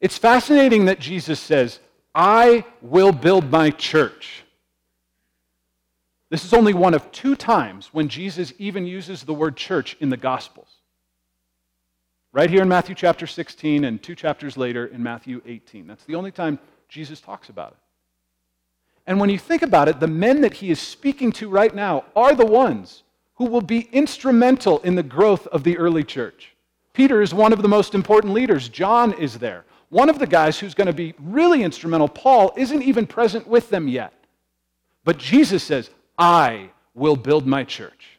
It's 0.00 0.18
fascinating 0.18 0.84
that 0.84 1.00
Jesus 1.00 1.40
says, 1.40 1.80
I 2.14 2.64
will 2.82 3.10
build 3.10 3.50
my 3.50 3.70
church. 3.70 4.44
This 6.30 6.44
is 6.44 6.52
only 6.52 6.74
one 6.74 6.94
of 6.94 7.10
two 7.10 7.36
times 7.36 7.88
when 7.92 8.08
Jesus 8.08 8.52
even 8.58 8.86
uses 8.86 9.22
the 9.22 9.34
word 9.34 9.56
church 9.56 9.96
in 10.00 10.10
the 10.10 10.16
Gospels. 10.16 10.73
Right 12.34 12.50
here 12.50 12.62
in 12.62 12.68
Matthew 12.68 12.96
chapter 12.96 13.28
16 13.28 13.84
and 13.84 14.02
two 14.02 14.16
chapters 14.16 14.56
later 14.56 14.86
in 14.86 15.00
Matthew 15.00 15.40
18. 15.46 15.86
That's 15.86 16.02
the 16.02 16.16
only 16.16 16.32
time 16.32 16.58
Jesus 16.88 17.20
talks 17.20 17.48
about 17.48 17.70
it. 17.70 17.78
And 19.06 19.20
when 19.20 19.30
you 19.30 19.38
think 19.38 19.62
about 19.62 19.86
it, 19.86 20.00
the 20.00 20.08
men 20.08 20.40
that 20.40 20.54
he 20.54 20.72
is 20.72 20.80
speaking 20.80 21.30
to 21.30 21.48
right 21.48 21.72
now 21.72 22.06
are 22.16 22.34
the 22.34 22.44
ones 22.44 23.04
who 23.36 23.44
will 23.44 23.60
be 23.60 23.88
instrumental 23.92 24.80
in 24.80 24.96
the 24.96 25.02
growth 25.04 25.46
of 25.46 25.62
the 25.62 25.78
early 25.78 26.02
church. 26.02 26.56
Peter 26.92 27.22
is 27.22 27.32
one 27.32 27.52
of 27.52 27.62
the 27.62 27.68
most 27.68 27.94
important 27.94 28.32
leaders, 28.32 28.68
John 28.68 29.12
is 29.12 29.38
there. 29.38 29.64
One 29.90 30.08
of 30.08 30.18
the 30.18 30.26
guys 30.26 30.58
who's 30.58 30.74
going 30.74 30.88
to 30.88 30.92
be 30.92 31.14
really 31.20 31.62
instrumental, 31.62 32.08
Paul, 32.08 32.52
isn't 32.56 32.82
even 32.82 33.06
present 33.06 33.46
with 33.46 33.70
them 33.70 33.86
yet. 33.86 34.12
But 35.04 35.18
Jesus 35.18 35.62
says, 35.62 35.88
I 36.18 36.70
will 36.94 37.14
build 37.14 37.46
my 37.46 37.62
church. 37.62 38.13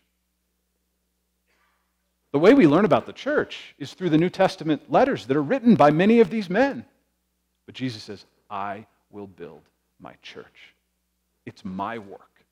The 2.36 2.39
way 2.39 2.54
we 2.54 2.68
learn 2.68 2.84
about 2.84 3.06
the 3.06 3.13
church 3.13 3.74
is 3.80 3.94
through 3.94 4.10
the 4.10 4.18
New 4.18 4.30
Testament 4.30 4.92
letters 4.92 5.25
that 5.27 5.38
are 5.38 5.42
written 5.42 5.75
by 5.75 5.89
many 5.89 6.20
of 6.20 6.30
these 6.30 6.50
men. 6.50 6.84
But 7.65 7.75
Jesus 7.75 8.04
says, 8.04 8.25
I 8.50 8.88
will 9.10 9.25
build 9.25 9.62
my 10.01 10.15
church. 10.22 10.74
It's 11.46 11.63
my 11.63 11.98
work. 11.98 12.44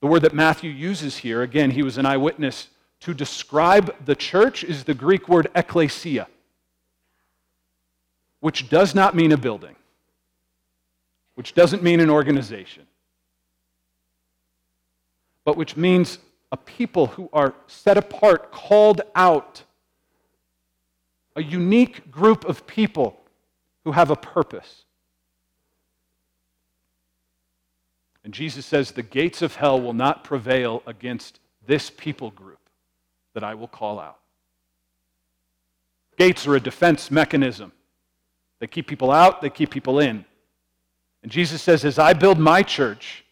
The 0.00 0.08
word 0.08 0.22
that 0.22 0.34
Matthew 0.34 0.72
uses 0.72 1.18
here, 1.18 1.42
again, 1.42 1.70
he 1.70 1.84
was 1.84 1.98
an 1.98 2.04
eyewitness 2.04 2.68
to 3.02 3.14
describe 3.14 3.94
the 4.04 4.16
church, 4.16 4.64
is 4.64 4.82
the 4.82 4.94
Greek 4.94 5.28
word 5.28 5.46
ekklesia 5.54 6.26
which 8.40 8.68
does 8.68 8.92
not 8.92 9.14
mean 9.14 9.30
a 9.30 9.36
building, 9.36 9.76
which 11.36 11.54
doesn't 11.54 11.84
mean 11.84 12.00
an 12.00 12.10
organization, 12.10 12.88
but 15.44 15.56
which 15.56 15.76
means 15.76 16.18
a 16.56 16.64
people 16.64 17.08
who 17.08 17.28
are 17.34 17.54
set 17.66 17.98
apart, 17.98 18.50
called 18.50 19.02
out, 19.14 19.62
a 21.34 21.42
unique 21.42 22.10
group 22.10 22.46
of 22.46 22.66
people 22.66 23.20
who 23.84 23.92
have 23.92 24.10
a 24.10 24.16
purpose. 24.16 24.84
And 28.24 28.32
Jesus 28.32 28.64
says, 28.64 28.92
The 28.92 29.02
gates 29.02 29.42
of 29.42 29.54
hell 29.56 29.78
will 29.78 29.92
not 29.92 30.24
prevail 30.24 30.82
against 30.86 31.40
this 31.66 31.90
people 31.90 32.30
group 32.30 32.70
that 33.34 33.44
I 33.44 33.54
will 33.54 33.68
call 33.68 34.00
out. 34.00 34.18
Gates 36.16 36.46
are 36.46 36.56
a 36.56 36.60
defense 36.60 37.10
mechanism 37.10 37.72
they 38.60 38.66
keep 38.66 38.86
people 38.86 39.10
out, 39.10 39.42
they 39.42 39.50
keep 39.50 39.68
people 39.68 39.98
in. 39.98 40.24
And 41.22 41.30
Jesus 41.30 41.60
says, 41.60 41.84
As 41.84 41.98
I 41.98 42.14
build 42.14 42.38
my 42.38 42.62
church, 42.62 43.22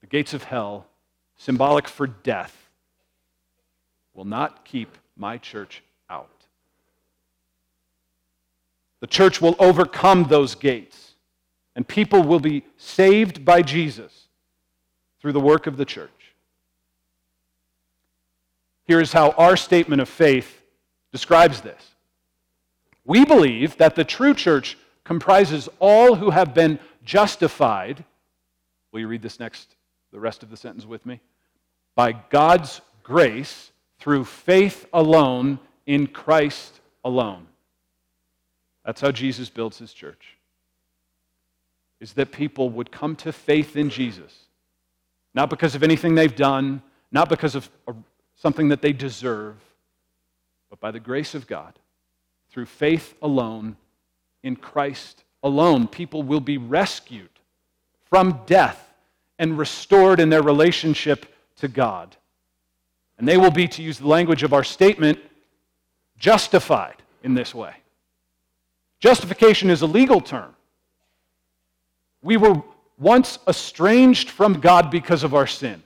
the 0.00 0.06
gates 0.06 0.32
of 0.32 0.44
hell, 0.44 0.86
symbolic 1.42 1.88
for 1.88 2.06
death, 2.06 2.56
will 4.14 4.24
not 4.24 4.64
keep 4.64 4.96
my 5.16 5.36
church 5.36 5.82
out. 6.08 6.30
The 9.00 9.08
church 9.08 9.42
will 9.42 9.56
overcome 9.58 10.24
those 10.24 10.54
gates, 10.54 11.14
and 11.74 11.86
people 11.86 12.22
will 12.22 12.38
be 12.38 12.62
saved 12.76 13.44
by 13.44 13.62
Jesus 13.62 14.28
through 15.20 15.32
the 15.32 15.40
work 15.40 15.66
of 15.66 15.76
the 15.76 15.84
church. 15.84 16.10
Here 18.84 19.00
is 19.00 19.12
how 19.12 19.30
our 19.30 19.56
statement 19.56 20.00
of 20.00 20.08
faith 20.08 20.62
describes 21.10 21.60
this 21.60 21.88
we 23.04 23.24
believe 23.24 23.76
that 23.78 23.96
the 23.96 24.04
true 24.04 24.32
church 24.32 24.78
comprises 25.02 25.68
all 25.80 26.14
who 26.14 26.30
have 26.30 26.54
been 26.54 26.78
justified. 27.04 28.04
Will 28.92 29.00
you 29.00 29.08
read 29.08 29.22
this 29.22 29.40
next, 29.40 29.74
the 30.12 30.20
rest 30.20 30.44
of 30.44 30.50
the 30.50 30.56
sentence 30.56 30.86
with 30.86 31.04
me? 31.04 31.20
By 31.94 32.12
God's 32.12 32.80
grace 33.02 33.70
through 33.98 34.24
faith 34.24 34.86
alone 34.92 35.58
in 35.86 36.06
Christ 36.06 36.80
alone. 37.04 37.46
That's 38.84 39.00
how 39.00 39.12
Jesus 39.12 39.48
builds 39.48 39.78
his 39.78 39.92
church. 39.92 40.36
Is 42.00 42.14
that 42.14 42.32
people 42.32 42.70
would 42.70 42.90
come 42.90 43.14
to 43.16 43.32
faith 43.32 43.76
in 43.76 43.90
Jesus, 43.90 44.46
not 45.34 45.50
because 45.50 45.74
of 45.74 45.82
anything 45.82 46.14
they've 46.14 46.34
done, 46.34 46.82
not 47.12 47.28
because 47.28 47.54
of 47.54 47.70
something 48.34 48.68
that 48.68 48.82
they 48.82 48.92
deserve, 48.92 49.56
but 50.68 50.80
by 50.80 50.90
the 50.90 50.98
grace 50.98 51.34
of 51.34 51.46
God 51.46 51.78
through 52.50 52.66
faith 52.66 53.14
alone, 53.22 53.76
in 54.42 54.56
Christ 54.56 55.24
alone, 55.42 55.86
people 55.86 56.22
will 56.22 56.40
be 56.40 56.58
rescued 56.58 57.28
from 58.10 58.40
death 58.46 58.92
and 59.38 59.56
restored 59.56 60.20
in 60.20 60.28
their 60.28 60.42
relationship 60.42 61.26
to 61.56 61.68
God. 61.68 62.16
And 63.18 63.28
they 63.28 63.36
will 63.36 63.50
be, 63.50 63.68
to 63.68 63.82
use 63.82 63.98
the 63.98 64.08
language 64.08 64.42
of 64.42 64.52
our 64.52 64.64
statement, 64.64 65.18
justified 66.18 66.96
in 67.22 67.34
this 67.34 67.54
way. 67.54 67.74
Justification 69.00 69.70
is 69.70 69.82
a 69.82 69.86
legal 69.86 70.20
term. 70.20 70.54
We 72.22 72.36
were 72.36 72.62
once 72.98 73.38
estranged 73.48 74.30
from 74.30 74.60
God 74.60 74.90
because 74.90 75.24
of 75.24 75.34
our 75.34 75.46
sin, 75.46 75.82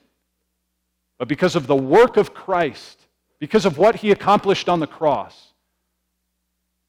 but 1.19 1.29
because 1.29 1.57
of 1.57 1.67
the 1.67 1.77
work 1.77 2.17
of 2.19 2.35
Christ, 2.35 3.01
because 3.39 3.65
of 3.65 3.79
what 3.79 3.97
he 3.97 4.11
accomplished 4.11 4.69
on 4.69 4.81
the 4.81 4.87
cross, 4.87 5.53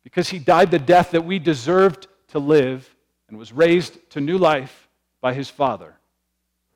because 0.04 0.30
he 0.30 0.40
died 0.40 0.72
the 0.72 0.80
death 0.80 1.12
that 1.12 1.24
we 1.26 1.40
deserved 1.40 2.08
to 2.30 2.40
live 2.40 2.94
and 3.30 3.38
was 3.38 3.54
raised 3.54 3.98
to 4.12 4.22
new 4.22 4.38
life 4.38 4.88
by 5.22 5.34
his 5.34 5.50
Father, 5.50 5.94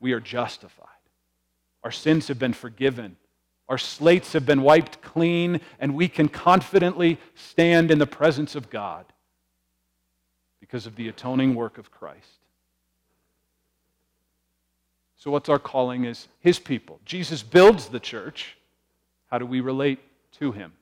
we 0.00 0.12
are 0.12 0.20
justified. 0.20 0.88
Our 1.84 1.90
sins 1.90 2.28
have 2.28 2.38
been 2.38 2.52
forgiven. 2.52 3.16
Our 3.68 3.78
slates 3.78 4.32
have 4.34 4.44
been 4.44 4.62
wiped 4.62 5.02
clean, 5.02 5.60
and 5.80 5.94
we 5.94 6.08
can 6.08 6.28
confidently 6.28 7.18
stand 7.34 7.90
in 7.90 7.98
the 7.98 8.06
presence 8.06 8.54
of 8.54 8.70
God 8.70 9.06
because 10.60 10.86
of 10.86 10.96
the 10.96 11.08
atoning 11.08 11.54
work 11.54 11.78
of 11.78 11.90
Christ. 11.90 12.38
So, 15.16 15.30
what's 15.30 15.48
our 15.48 15.58
calling 15.58 16.04
as 16.06 16.28
His 16.40 16.58
people? 16.58 17.00
Jesus 17.04 17.42
builds 17.42 17.88
the 17.88 18.00
church. 18.00 18.56
How 19.30 19.38
do 19.38 19.46
we 19.46 19.60
relate 19.60 20.00
to 20.38 20.52
Him? 20.52 20.72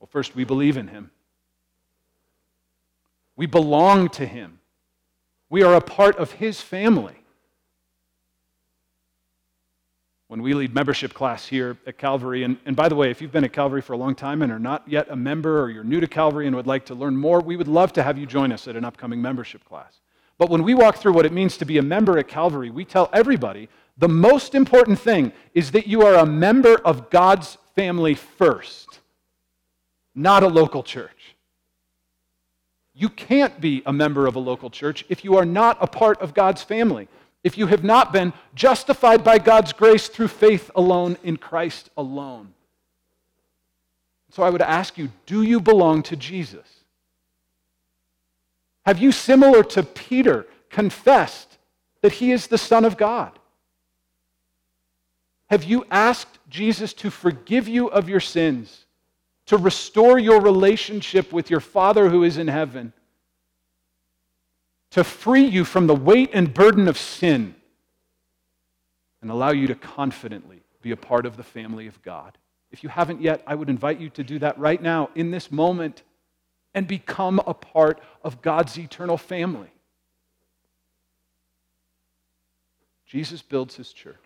Well, 0.00 0.08
first, 0.10 0.34
we 0.34 0.44
believe 0.44 0.76
in 0.76 0.88
Him, 0.88 1.10
we 3.36 3.46
belong 3.46 4.08
to 4.10 4.26
Him, 4.26 4.58
we 5.48 5.62
are 5.62 5.74
a 5.74 5.80
part 5.80 6.16
of 6.16 6.32
His 6.32 6.60
family. 6.60 7.21
When 10.32 10.40
we 10.40 10.54
lead 10.54 10.74
membership 10.74 11.12
class 11.12 11.46
here 11.46 11.76
at 11.86 11.98
Calvary, 11.98 12.42
and, 12.42 12.56
and 12.64 12.74
by 12.74 12.88
the 12.88 12.94
way, 12.94 13.10
if 13.10 13.20
you've 13.20 13.32
been 13.32 13.44
at 13.44 13.52
Calvary 13.52 13.82
for 13.82 13.92
a 13.92 13.98
long 13.98 14.14
time 14.14 14.40
and 14.40 14.50
are 14.50 14.58
not 14.58 14.82
yet 14.88 15.08
a 15.10 15.14
member, 15.14 15.60
or 15.60 15.68
you're 15.68 15.84
new 15.84 16.00
to 16.00 16.06
Calvary 16.06 16.46
and 16.46 16.56
would 16.56 16.66
like 16.66 16.86
to 16.86 16.94
learn 16.94 17.14
more, 17.14 17.40
we 17.40 17.54
would 17.54 17.68
love 17.68 17.92
to 17.92 18.02
have 18.02 18.16
you 18.16 18.24
join 18.24 18.50
us 18.50 18.66
at 18.66 18.74
an 18.74 18.82
upcoming 18.82 19.20
membership 19.20 19.62
class. 19.66 20.00
But 20.38 20.48
when 20.48 20.62
we 20.62 20.72
walk 20.72 20.96
through 20.96 21.12
what 21.12 21.26
it 21.26 21.34
means 21.34 21.58
to 21.58 21.66
be 21.66 21.76
a 21.76 21.82
member 21.82 22.16
at 22.18 22.28
Calvary, 22.28 22.70
we 22.70 22.86
tell 22.86 23.10
everybody 23.12 23.68
the 23.98 24.08
most 24.08 24.54
important 24.54 24.98
thing 24.98 25.32
is 25.52 25.72
that 25.72 25.86
you 25.86 26.00
are 26.00 26.14
a 26.14 26.24
member 26.24 26.76
of 26.76 27.10
God's 27.10 27.58
family 27.76 28.14
first, 28.14 29.00
not 30.14 30.42
a 30.42 30.48
local 30.48 30.82
church. 30.82 31.36
You 32.94 33.10
can't 33.10 33.60
be 33.60 33.82
a 33.84 33.92
member 33.92 34.26
of 34.26 34.36
a 34.36 34.40
local 34.40 34.70
church 34.70 35.04
if 35.10 35.24
you 35.24 35.36
are 35.36 35.44
not 35.44 35.76
a 35.82 35.86
part 35.86 36.22
of 36.22 36.32
God's 36.32 36.62
family, 36.62 37.08
if 37.44 37.58
you 37.58 37.66
have 37.66 37.82
not 37.82 38.12
been 38.12 38.32
justified 38.54 39.24
by 39.24 39.38
God's 39.38 39.72
grace 39.72 40.08
through 40.08 40.28
faith 40.28 40.70
alone 40.74 41.16
in 41.22 41.36
Christ 41.36 41.90
alone. 41.96 42.54
So 44.30 44.42
I 44.42 44.50
would 44.50 44.62
ask 44.62 44.96
you 44.96 45.10
do 45.26 45.42
you 45.42 45.60
belong 45.60 46.02
to 46.04 46.16
Jesus? 46.16 46.66
Have 48.84 48.98
you, 48.98 49.12
similar 49.12 49.62
to 49.62 49.82
Peter, 49.82 50.46
confessed 50.68 51.58
that 52.00 52.12
he 52.12 52.32
is 52.32 52.48
the 52.48 52.58
Son 52.58 52.84
of 52.84 52.96
God? 52.96 53.38
Have 55.46 55.64
you 55.64 55.84
asked 55.90 56.38
Jesus 56.48 56.92
to 56.94 57.10
forgive 57.10 57.68
you 57.68 57.88
of 57.88 58.08
your 58.08 58.20
sins, 58.20 58.86
to 59.46 59.56
restore 59.56 60.18
your 60.18 60.40
relationship 60.40 61.32
with 61.32 61.50
your 61.50 61.60
Father 61.60 62.08
who 62.08 62.24
is 62.24 62.38
in 62.38 62.48
heaven, 62.48 62.92
to 64.92 65.04
free 65.04 65.44
you 65.44 65.64
from 65.64 65.86
the 65.86 65.94
weight 65.94 66.30
and 66.32 66.54
burden 66.54 66.88
of 66.88 66.96
sin, 66.96 67.54
and 69.20 69.30
allow 69.30 69.50
you 69.50 69.66
to 69.66 69.74
confidently 69.74 70.60
be 70.80 70.90
a 70.90 70.96
part 70.96 71.26
of 71.26 71.36
the 71.36 71.42
family 71.42 71.86
of 71.86 72.00
God? 72.02 72.38
If 72.70 72.82
you 72.82 72.88
haven't 72.88 73.20
yet, 73.20 73.42
I 73.46 73.54
would 73.54 73.68
invite 73.68 74.00
you 74.00 74.08
to 74.10 74.24
do 74.24 74.38
that 74.38 74.58
right 74.58 74.80
now, 74.80 75.10
in 75.14 75.30
this 75.30 75.52
moment 75.52 76.02
and 76.74 76.86
become 76.86 77.40
a 77.46 77.52
part 77.52 78.00
of 78.24 78.40
God's 78.40 78.78
eternal 78.78 79.18
family. 79.18 79.68
Jesus 83.04 83.42
builds 83.42 83.76
his 83.76 83.92
church. 83.92 84.16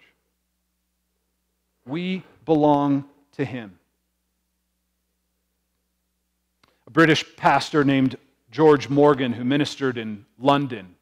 We 1.84 2.22
belong 2.44 3.04
to 3.32 3.44
him. 3.44 3.78
A 6.86 6.90
British 6.90 7.24
pastor 7.36 7.84
named 7.84 8.16
George 8.56 8.88
Morgan, 8.88 9.34
who 9.34 9.44
ministered 9.44 9.98
in 9.98 10.24
London 10.38 10.94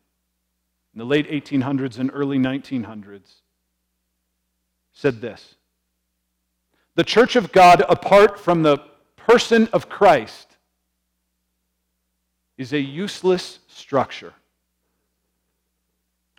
in 0.92 0.98
the 0.98 1.04
late 1.04 1.30
1800s 1.30 2.00
and 2.00 2.10
early 2.12 2.36
1900s, 2.36 3.34
said 4.92 5.20
this 5.20 5.54
The 6.96 7.04
church 7.04 7.36
of 7.36 7.52
God, 7.52 7.84
apart 7.88 8.40
from 8.40 8.64
the 8.64 8.78
person 9.16 9.68
of 9.72 9.88
Christ, 9.88 10.56
is 12.58 12.72
a 12.72 12.80
useless 12.80 13.60
structure. 13.68 14.32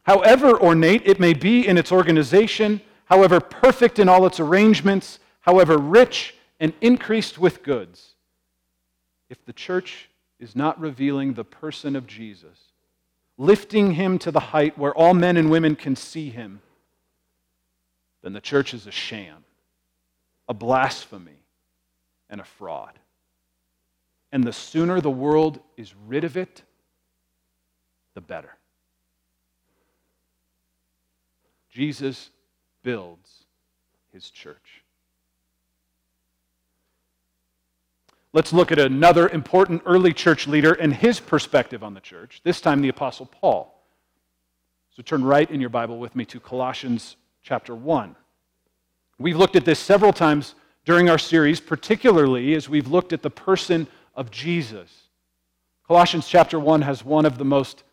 However 0.04 0.60
ornate 0.60 1.04
it 1.06 1.22
may 1.22 1.34
be 1.34 1.66
in 1.66 1.78
its 1.78 1.94
organization, 1.94 2.82
however 3.06 3.40
perfect 3.40 4.00
in 4.00 4.10
all 4.10 4.26
its 4.26 4.42
arrangements, 4.42 5.20
however 5.40 5.78
rich 5.78 6.36
and 6.60 6.74
increased 6.82 7.38
with 7.38 7.64
goods, 7.64 8.16
if 9.30 9.46
the 9.46 9.54
church 9.54 10.10
is 10.40 10.56
not 10.56 10.80
revealing 10.80 11.34
the 11.34 11.44
person 11.44 11.96
of 11.96 12.08
Jesus, 12.08 12.72
lifting 13.38 13.94
him 13.94 14.20
to 14.20 14.32
the 14.32 14.40
height 14.40 14.78
where 14.78 14.94
all 14.94 15.14
men 15.14 15.38
and 15.38 15.50
women 15.50 15.76
can 15.76 15.96
see 15.96 16.30
him, 16.30 16.62
then 18.22 18.34
the 18.34 18.42
church 18.42 18.74
is 18.74 18.88
a 18.88 18.92
sham, 18.92 19.44
a 20.50 20.54
blasphemy, 20.54 21.40
and 22.30 22.42
a 22.42 22.46
fraud. 22.46 22.98
And 24.32 24.44
the 24.44 24.54
sooner 24.54 25.00
the 25.00 25.12
world 25.12 25.60
is 25.78 25.94
rid 26.08 26.24
of 26.24 26.36
it, 26.36 26.64
the 28.14 28.22
better. 28.22 28.56
Jesus 31.70 32.30
builds 32.84 33.44
his 34.12 34.30
church. 34.30 34.85
Let's 38.36 38.52
look 38.52 38.74
at 38.74 38.80
another 38.80 39.30
important 39.30 39.84
early 39.86 40.12
church 40.12 40.46
leader 40.46 40.74
and 40.74 40.94
his 40.94 41.22
perspective 41.22 41.86
on 41.86 41.94
the 41.94 42.02
church, 42.02 42.42
this 42.44 42.60
time 42.60 42.82
the 42.82 42.90
Apostle 42.90 43.28
Paul. 43.28 43.82
So 44.94 45.02
turn 45.02 45.24
right 45.24 45.50
in 45.50 45.62
your 45.62 45.70
Bible 45.70 46.00
with 46.00 46.18
me 46.18 46.26
to 46.26 46.42
Colossians 46.42 47.16
chapter 47.44 47.74
1. 47.74 48.14
We've 49.20 49.38
looked 49.38 49.56
at 49.56 49.64
this 49.64 49.80
several 49.80 50.12
times 50.12 50.56
during 50.84 51.10
our 51.10 51.18
series, 51.18 51.62
particularly 51.62 52.56
as 52.56 52.68
we've 52.68 52.90
looked 52.90 53.14
at 53.14 53.22
the 53.22 53.30
person 53.30 53.88
of 54.16 54.32
Jesus. 54.32 54.92
Colossians 55.88 56.28
chapter 56.28 56.60
1 56.60 56.82
has 56.82 57.06
one 57.06 57.26
of 57.26 57.38
the 57.38 57.46
most 57.46 57.84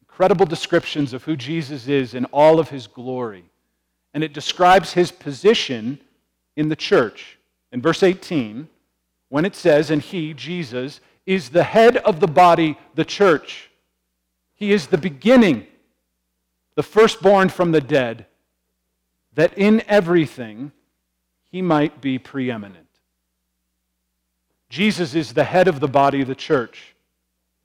incredible 0.00 0.46
descriptions 0.46 1.12
of 1.12 1.22
who 1.22 1.36
Jesus 1.36 1.86
is 1.86 2.14
in 2.14 2.24
all 2.32 2.58
of 2.58 2.70
his 2.70 2.88
glory. 2.88 3.44
And 4.14 4.24
it 4.24 4.34
describes 4.34 4.94
his 4.94 5.12
position 5.12 6.00
in 6.56 6.70
the 6.70 6.74
church. 6.74 7.38
In 7.70 7.80
verse 7.80 8.02
18, 8.02 8.68
when 9.32 9.46
it 9.46 9.56
says, 9.56 9.90
And 9.90 10.02
he, 10.02 10.34
Jesus, 10.34 11.00
is 11.24 11.48
the 11.48 11.62
head 11.62 11.96
of 11.96 12.20
the 12.20 12.26
body, 12.26 12.76
the 12.94 13.04
church. 13.06 13.70
He 14.52 14.74
is 14.74 14.88
the 14.88 14.98
beginning, 14.98 15.66
the 16.74 16.82
firstborn 16.82 17.48
from 17.48 17.72
the 17.72 17.80
dead, 17.80 18.26
that 19.32 19.56
in 19.56 19.82
everything 19.88 20.70
he 21.50 21.62
might 21.62 22.02
be 22.02 22.18
preeminent. 22.18 22.88
Jesus 24.68 25.14
is 25.14 25.32
the 25.32 25.44
head 25.44 25.66
of 25.66 25.80
the 25.80 25.88
body 25.88 26.24
the 26.24 26.34
church. 26.34 26.94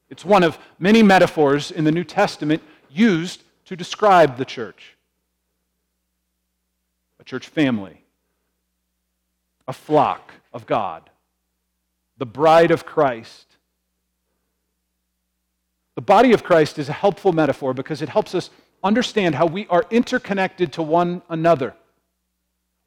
It's 0.10 0.23
one 0.23 0.43
of 0.43 0.58
many 0.80 1.03
metaphors 1.03 1.71
in 1.71 1.84
the 1.84 1.91
New 1.91 2.06
Testament 2.06 2.63
used 2.89 3.43
to 3.65 3.75
describe 3.75 4.38
the 4.38 4.45
church 4.45 4.95
a 7.19 7.25
church 7.25 7.49
family, 7.49 8.06
a 9.67 9.73
flock 9.73 10.32
of 10.53 10.65
God, 10.65 11.10
the 12.17 12.25
bride 12.25 12.71
of 12.71 12.86
Christ. 12.86 13.45
The 15.95 16.01
body 16.01 16.34
of 16.34 16.43
Christ 16.43 16.77
is 16.77 16.89
a 16.89 16.93
helpful 16.93 17.34
metaphor 17.34 17.73
because 17.73 18.01
it 18.01 18.10
helps 18.10 18.36
us 18.36 18.49
understand 18.84 19.36
how 19.36 19.45
we 19.45 19.67
are 19.67 19.86
interconnected 19.89 20.73
to 20.73 20.84
one 20.84 21.21
another. 21.30 21.73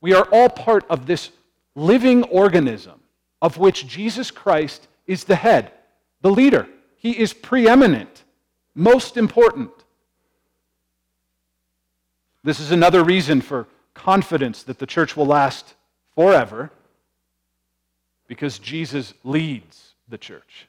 We 0.01 0.15
are 0.15 0.27
all 0.33 0.49
part 0.49 0.85
of 0.89 1.07
this 1.07 1.31
living 1.75 2.23
organism 2.25 3.01
of 3.43 3.59
which 3.59 3.87
Jesus 3.87 4.31
Christ 4.31 4.87
is 5.07 5.25
the 5.25 5.37
head, 5.37 5.73
the 6.21 6.31
leader. 6.31 6.67
He 6.97 7.19
is 7.19 7.33
preeminent, 7.33 8.25
most 8.75 9.17
important. 9.17 9.73
This 12.45 12.61
is 12.61 12.71
another 12.71 13.03
reason 13.03 13.41
for 13.41 13.67
confidence 13.95 14.63
that 14.63 14.79
the 14.79 14.87
church 14.87 15.17
will 15.17 15.27
last 15.27 15.75
forever 16.15 16.71
because 18.31 18.61
Jesus 18.61 19.13
leads 19.25 19.95
the 20.09 20.17
church. 20.17 20.69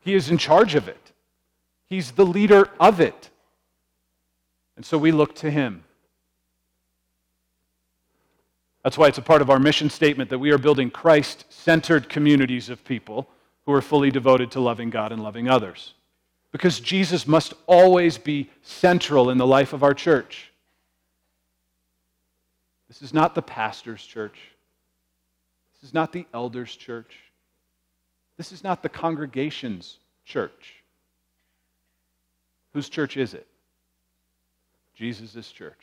He 0.00 0.14
is 0.14 0.30
in 0.30 0.38
charge 0.38 0.74
of 0.74 0.88
it, 0.88 1.12
He's 1.84 2.12
the 2.12 2.24
leader 2.24 2.70
of 2.80 2.98
it. 2.98 3.28
And 4.74 4.86
so 4.86 4.96
we 4.96 5.12
look 5.12 5.34
to 5.36 5.50
Him. 5.50 5.84
That's 8.82 8.96
why 8.96 9.08
it's 9.08 9.18
a 9.18 9.22
part 9.22 9.42
of 9.42 9.50
our 9.50 9.58
mission 9.58 9.90
statement 9.90 10.30
that 10.30 10.38
we 10.38 10.50
are 10.50 10.56
building 10.56 10.90
Christ 10.90 11.44
centered 11.50 12.08
communities 12.08 12.70
of 12.70 12.82
people 12.82 13.28
who 13.66 13.74
are 13.74 13.82
fully 13.82 14.10
devoted 14.10 14.50
to 14.52 14.60
loving 14.60 14.88
God 14.88 15.12
and 15.12 15.22
loving 15.22 15.46
others. 15.46 15.92
Because 16.52 16.80
Jesus 16.80 17.26
must 17.26 17.52
always 17.66 18.16
be 18.16 18.48
central 18.62 19.28
in 19.28 19.36
the 19.36 19.46
life 19.46 19.74
of 19.74 19.82
our 19.82 19.92
church. 19.92 20.50
This 22.88 23.02
is 23.02 23.12
not 23.12 23.34
the 23.34 23.42
pastor's 23.42 24.02
church. 24.02 24.38
This 25.82 25.90
is 25.90 25.94
not 25.94 26.12
the 26.12 26.26
elder's 26.32 26.74
church. 26.74 27.18
This 28.36 28.52
is 28.52 28.64
not 28.64 28.82
the 28.82 28.88
congregation's 28.88 29.98
church. 30.24 30.76
Whose 32.72 32.88
church 32.88 33.16
is 33.16 33.34
it? 33.34 33.46
Jesus' 34.94 35.50
church. 35.50 35.80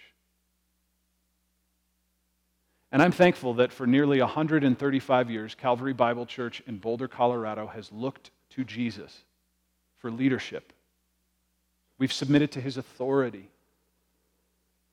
And 2.92 3.02
I'm 3.02 3.12
thankful 3.12 3.56
that 3.56 3.72
for 3.72 3.86
nearly 3.86 4.20
135 4.20 5.30
years, 5.30 5.54
Calvary 5.54 5.94
Bible 5.94 6.26
Church 6.26 6.64
in 6.66 6.78
Boulder, 6.78 7.08
Colorado 7.08 7.68
has 7.68 7.92
looked 7.92 8.32
to 8.52 8.64
Jesus 8.64 9.24
for 9.98 10.10
leadership. 10.10 10.74
We've 12.00 12.14
submitted 12.14 12.54
to 12.54 12.62
his 12.62 12.78
authority. 12.78 13.50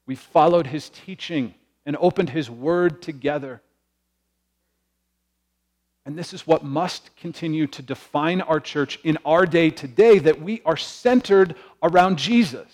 We've 0.05 0.19
followed 0.19 0.67
his 0.67 0.91
teaching 0.91 1.55
and 1.87 1.97
opened 2.01 2.31
his 2.31 2.51
word 2.51 3.01
together. 3.01 3.63
And 6.07 6.17
this 6.17 6.33
is 6.33 6.47
what 6.47 6.65
must 6.65 7.15
continue 7.17 7.67
to 7.67 7.83
define 7.83 8.41
our 8.41 8.61
church 8.61 9.01
in 9.03 9.19
our 9.25 9.45
day 9.45 9.71
today 9.71 10.21
that 10.21 10.41
we 10.41 10.63
are 10.65 10.77
centered 10.77 11.57
around 11.83 12.17
Jesus 12.17 12.69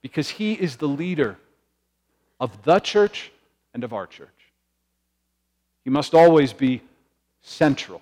because 0.00 0.30
he 0.30 0.54
is 0.54 0.76
the 0.76 0.88
leader 0.88 1.36
of 2.40 2.62
the 2.64 2.80
church 2.80 3.30
and 3.74 3.84
of 3.84 3.92
our 3.92 4.06
church. 4.06 4.28
He 5.84 5.90
must 5.90 6.14
always 6.14 6.54
be 6.54 6.80
central. 7.42 8.00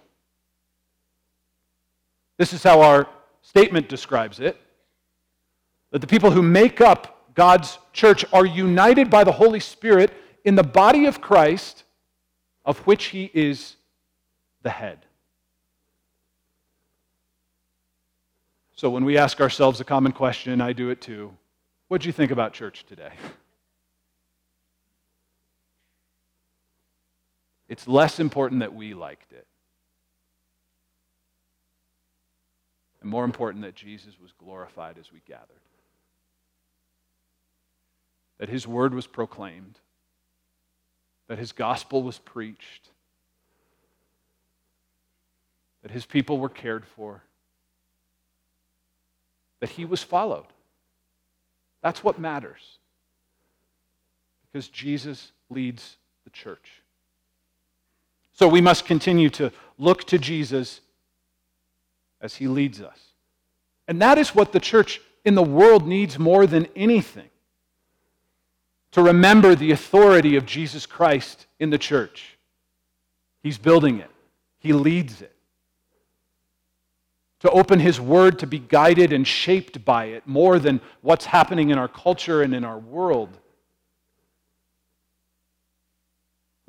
This 2.37 2.53
is 2.53 2.62
how 2.62 2.83
our 2.83 3.09
statement 3.43 3.88
describes 3.88 4.38
it 4.38 4.57
that 5.90 5.99
the 5.99 6.07
people 6.07 6.31
who 6.31 6.40
make 6.40 6.81
up 6.81 7.35
God's 7.35 7.79
church 7.93 8.25
are 8.33 8.47
united 8.47 9.11
by 9.11 9.25
the 9.25 9.33
Holy 9.33 9.61
Spirit 9.61 10.12
in 10.45 10.55
the 10.55 10.62
body 10.62 11.07
of 11.07 11.21
Christ, 11.21 11.83
of 12.64 12.79
which 12.87 13.07
He 13.07 13.29
is 13.35 13.75
the 14.62 14.70
head. 14.70 15.07
So 18.75 18.88
when 18.90 19.05
we 19.05 19.18
ask 19.18 19.40
ourselves 19.40 19.81
a 19.81 19.85
common 19.85 20.12
question, 20.12 20.61
I 20.61 20.73
do 20.73 20.90
it 20.90 21.01
too. 21.01 21.33
What 21.88 22.01
do 22.01 22.09
you 22.09 22.12
think 22.12 22.31
about 22.31 22.53
church 22.53 22.85
today? 22.87 23.12
It's 27.70 27.87
less 27.87 28.18
important 28.18 28.62
that 28.62 28.75
we 28.75 28.94
liked 28.94 29.33
it. 29.33 29.46
And 33.01 33.09
more 33.09 33.25
important 33.25 33.62
that 33.62 33.77
Jesus 33.77 34.14
was 34.20 34.33
glorified 34.33 34.99
as 34.99 35.12
we 35.12 35.23
gathered. 35.25 35.46
That 38.38 38.49
his 38.49 38.66
word 38.66 38.92
was 38.92 39.07
proclaimed. 39.07 39.79
That 41.29 41.38
his 41.38 41.53
gospel 41.53 42.03
was 42.03 42.18
preached. 42.18 42.88
That 45.83 45.90
his 45.90 46.07
people 46.07 46.38
were 46.38 46.49
cared 46.49 46.87
for. 46.87 47.23
That 49.61 49.71
he 49.71 49.85
was 49.85 50.03
followed. 50.03 50.47
That's 51.83 52.05
what 52.05 52.19
matters. 52.19 52.79
Because 54.53 54.69
Jesus 54.69 55.33
leads 55.49 55.97
the 56.25 56.31
church. 56.31 56.83
So 58.33 58.49
we 58.49 58.61
must 58.61 58.85
continue 58.85 59.31
to 59.31 59.53
look 59.79 60.05
to 60.05 60.19
Jesus 60.19 60.81
as 62.21 62.37
he 62.37 62.49
leads 62.49 62.81
us. 62.81 62.99
And 63.88 64.01
that 64.03 64.19
is 64.19 64.35
what 64.35 64.53
the 64.53 64.61
church 64.61 65.01
in 65.25 65.35
the 65.35 65.43
world 65.43 65.87
needs 65.87 66.19
more 66.19 66.47
than 66.47 66.66
anything 66.77 67.29
to 68.93 69.03
remember 69.03 69.55
the 69.55 69.73
authority 69.73 70.37
of 70.37 70.47
Jesus 70.47 70.87
Christ 70.87 71.47
in 71.59 71.71
the 71.71 71.79
church. 71.79 72.37
He's 73.43 73.59
building 73.59 73.99
it, 73.99 74.11
He 74.59 74.73
leads 74.73 75.23
it. 75.23 75.35
To 77.40 77.50
open 77.50 77.81
His 77.81 78.00
Word 78.00 78.38
to 78.40 78.46
be 78.46 78.59
guided 78.59 79.12
and 79.12 79.26
shaped 79.26 79.85
by 79.85 80.07
it 80.07 80.26
more 80.26 80.59
than 80.59 80.81
what's 81.00 81.24
happening 81.24 81.70
in 81.70 81.79
our 81.79 81.88
culture 81.88 82.42
and 82.42 82.55
in 82.55 82.64
our 82.64 82.79
world. 82.79 83.37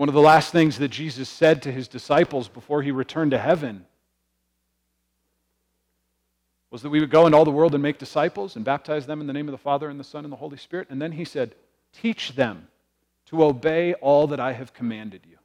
One 0.01 0.09
of 0.09 0.15
the 0.15 0.21
last 0.21 0.51
things 0.51 0.79
that 0.79 0.87
Jesus 0.87 1.29
said 1.29 1.61
to 1.61 1.71
his 1.71 1.87
disciples 1.87 2.47
before 2.47 2.81
he 2.81 2.89
returned 2.89 3.29
to 3.29 3.37
heaven 3.37 3.85
was 6.71 6.81
that 6.81 6.89
we 6.89 6.99
would 6.99 7.11
go 7.11 7.27
into 7.27 7.37
all 7.37 7.45
the 7.45 7.51
world 7.51 7.75
and 7.75 7.83
make 7.83 7.99
disciples 7.99 8.55
and 8.55 8.65
baptize 8.65 9.05
them 9.05 9.21
in 9.21 9.27
the 9.27 9.33
name 9.33 9.47
of 9.47 9.51
the 9.51 9.59
Father 9.59 9.91
and 9.91 9.99
the 9.99 10.03
Son 10.03 10.23
and 10.23 10.31
the 10.31 10.37
Holy 10.37 10.57
Spirit. 10.57 10.87
And 10.89 10.99
then 10.99 11.11
he 11.11 11.23
said, 11.23 11.53
Teach 11.93 12.33
them 12.33 12.67
to 13.27 13.43
obey 13.43 13.93
all 13.93 14.25
that 14.25 14.39
I 14.39 14.53
have 14.53 14.73
commanded 14.73 15.21
you. 15.29 15.37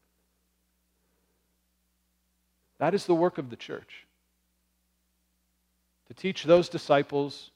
That 2.79 2.95
is 2.95 3.05
the 3.05 3.15
work 3.15 3.37
of 3.37 3.51
the 3.51 3.57
church. 3.57 4.06
To 6.09 6.15
teach 6.15 6.45
those 6.45 6.69
disciples 6.69 7.51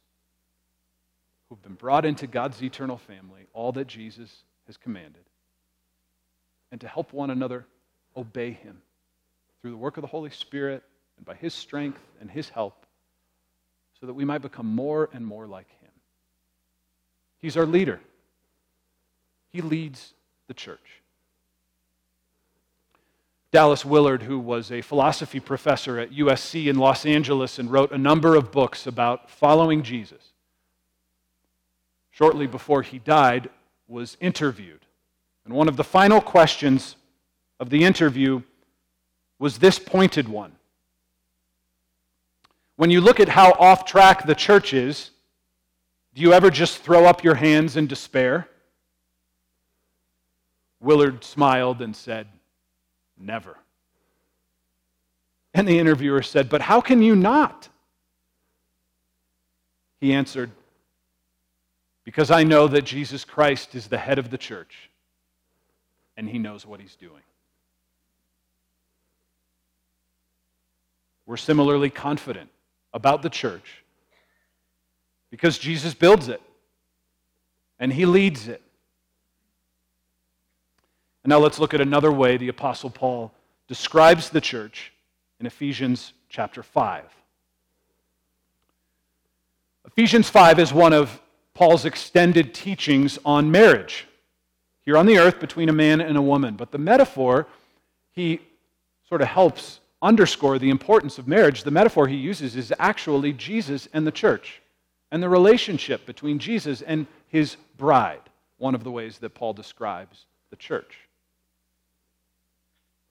who've 1.48 1.62
been 1.62 1.74
brought 1.74 2.04
into 2.04 2.26
God's 2.26 2.62
eternal 2.62 2.96
family 2.96 3.46
all 3.52 3.72
that 3.72 3.86
Jesus 3.86 4.44
has 4.66 4.76
commanded 4.76 5.24
and 6.70 6.80
to 6.80 6.88
help 6.88 7.12
one 7.12 7.30
another 7.30 7.66
obey 8.16 8.52
Him 8.52 8.80
through 9.60 9.70
the 9.72 9.76
work 9.76 9.96
of 9.96 10.02
the 10.02 10.08
Holy 10.08 10.30
Spirit 10.30 10.82
and 11.16 11.26
by 11.26 11.34
His 11.34 11.54
strength 11.54 12.00
and 12.20 12.30
His 12.30 12.48
help 12.48 12.86
so 14.00 14.06
that 14.06 14.14
we 14.14 14.24
might 14.24 14.42
become 14.42 14.66
more 14.66 15.10
and 15.12 15.26
more 15.26 15.46
like 15.46 15.68
Him. 15.80 15.90
He's 17.38 17.56
our 17.56 17.66
leader, 17.66 18.00
He 19.50 19.60
leads 19.60 20.14
the 20.46 20.54
church. 20.54 20.99
Dallas 23.52 23.84
Willard, 23.84 24.22
who 24.22 24.38
was 24.38 24.70
a 24.70 24.80
philosophy 24.80 25.40
professor 25.40 25.98
at 25.98 26.12
USC 26.12 26.66
in 26.66 26.78
Los 26.78 27.04
Angeles 27.04 27.58
and 27.58 27.70
wrote 27.70 27.90
a 27.90 27.98
number 27.98 28.36
of 28.36 28.52
books 28.52 28.86
about 28.86 29.28
following 29.28 29.82
Jesus, 29.82 30.32
shortly 32.10 32.46
before 32.46 32.82
he 32.82 32.98
died, 32.98 33.50
was 33.88 34.16
interviewed 34.20 34.80
and 35.50 35.56
one 35.56 35.68
of 35.68 35.76
the 35.76 35.82
final 35.82 36.20
questions 36.20 36.94
of 37.58 37.70
the 37.70 37.82
interview 37.84 38.40
was 39.40 39.58
this 39.58 39.80
pointed 39.80 40.28
one. 40.28 40.52
When 42.76 42.90
you 42.90 43.00
look 43.00 43.18
at 43.18 43.28
how 43.28 43.50
off 43.58 43.84
track 43.84 44.26
the 44.26 44.36
church 44.36 44.72
is, 44.72 45.10
do 46.14 46.22
you 46.22 46.32
ever 46.32 46.50
just 46.50 46.78
throw 46.78 47.04
up 47.04 47.24
your 47.24 47.34
hands 47.34 47.76
in 47.76 47.88
despair? 47.88 48.48
Willard 50.80 51.24
smiled 51.24 51.82
and 51.82 51.96
said, 51.96 52.28
Never. 53.20 53.56
And 55.52 55.68
the 55.68 55.78
interviewer 55.78 56.22
said, 56.22 56.48
But 56.48 56.62
how 56.62 56.80
can 56.80 57.02
you 57.02 57.14
not? 57.14 57.68
He 60.00 60.14
answered, 60.14 60.50
Because 62.04 62.30
I 62.30 62.44
know 62.44 62.66
that 62.68 62.83
Jesus 62.83 63.24
Christ 63.24 63.74
is 63.74 63.88
the 63.88 63.98
head 63.98 64.18
of 64.18 64.30
the 64.30 64.38
church 64.38 64.90
and 66.16 66.28
he 66.28 66.38
knows 66.38 66.66
what 66.66 66.80
he's 66.80 66.96
doing. 66.96 67.22
We're 71.26 71.37
similarly 71.37 71.90
confident 71.90 72.50
about 72.92 73.22
the 73.22 73.30
church 73.30 73.85
because 75.30 75.59
Jesus 75.59 75.94
builds 75.94 76.28
it 76.28 76.42
and 77.78 77.92
he 77.92 78.04
leads 78.04 78.48
it. 78.48 78.62
And 81.22 81.30
now 81.30 81.38
let's 81.38 81.59
look 81.59 81.74
at 81.74 81.80
another 81.80 82.11
way 82.11 82.37
the 82.37 82.48
Apostle 82.48 82.90
Paul 82.90 83.33
describes 83.68 84.30
the 84.30 84.40
church 84.40 84.92
in 85.38 85.46
Ephesians 85.46 86.12
chapter 86.28 86.62
5. 86.62 87.04
Ephesians 89.87 90.30
5 90.30 90.59
is 90.59 90.72
one 90.72 90.92
of 90.92 91.20
Paul's 91.54 91.85
extended 91.85 92.54
teachings 92.54 93.18
on 93.24 93.50
marriage 93.50 94.06
here 94.85 94.96
on 94.96 95.06
the 95.06 95.18
earth 95.18 95.40
between 95.40 95.68
a 95.68 95.74
man 95.74 96.00
and 96.00 96.16
a 96.16 96.22
woman. 96.22 96.54
But 96.54 96.70
the 96.70 96.78
metaphor, 96.78 97.46
he 98.12 98.40
sort 99.09 99.20
of 99.20 99.28
helps 99.28 99.80
underscore 100.00 100.59
the 100.59 100.70
importance 100.70 101.18
of 101.18 101.28
marriage. 101.28 101.64
The 101.64 101.70
metaphor 101.70 102.09
he 102.09 102.16
uses 102.16 102.56
is 102.56 102.72
actually 102.78 103.33
Jesus 103.35 103.88
and 103.92 104.06
the 104.06 104.12
church 104.12 104.62
and 105.11 105.22
the 105.22 105.28
relationship 105.28 106.06
between 106.06 106.38
Jesus 106.38 106.83
and 106.83 107.06
his 107.28 107.56
bride, 107.76 108.22
one 108.59 108.74
of 108.74 108.85
the 108.85 108.90
ways 108.90 109.18
that 109.18 109.35
Paul 109.35 109.52
describes 109.52 110.26
the 110.50 110.56
church. 110.56 111.10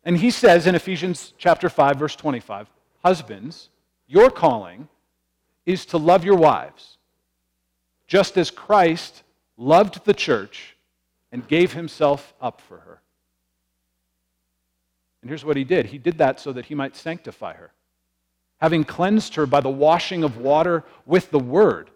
And 0.04 0.18
he 0.18 0.32
says 0.32 0.68
in 0.68 0.76
Ephesians 0.76 1.34
chapter 1.38 1.70
5 1.70 1.98
verse 1.98 2.16
25, 2.16 2.68
husbands, 3.04 3.70
your 4.08 4.30
calling 4.30 4.88
is 5.66 5.86
to 5.88 5.98
love 5.98 6.24
your 6.24 6.38
wives, 6.38 6.98
just 8.08 8.38
as 8.38 8.50
Christ 8.50 9.24
loved 9.58 10.06
the 10.06 10.14
church 10.14 10.76
and 11.32 11.48
gave 11.48 11.74
himself 11.74 12.34
up 12.42 12.62
for 12.62 12.80
her. 12.80 13.02
And 15.22 15.30
here's 15.30 15.46
what 15.46 15.58
he 15.58 15.64
did 15.64 15.88
He 15.88 15.98
did 15.98 16.18
that 16.18 16.40
so 16.40 16.54
that 16.54 16.66
he 16.66 16.76
might 16.76 16.96
sanctify 16.96 17.54
her, 17.54 17.72
having 18.60 18.84
cleansed 18.84 19.36
her 19.36 19.46
by 19.46 19.62
the 19.62 19.70
washing 19.70 20.24
of 20.24 20.38
water 20.38 20.84
with 21.06 21.30
the 21.32 21.40
word, 21.40 21.90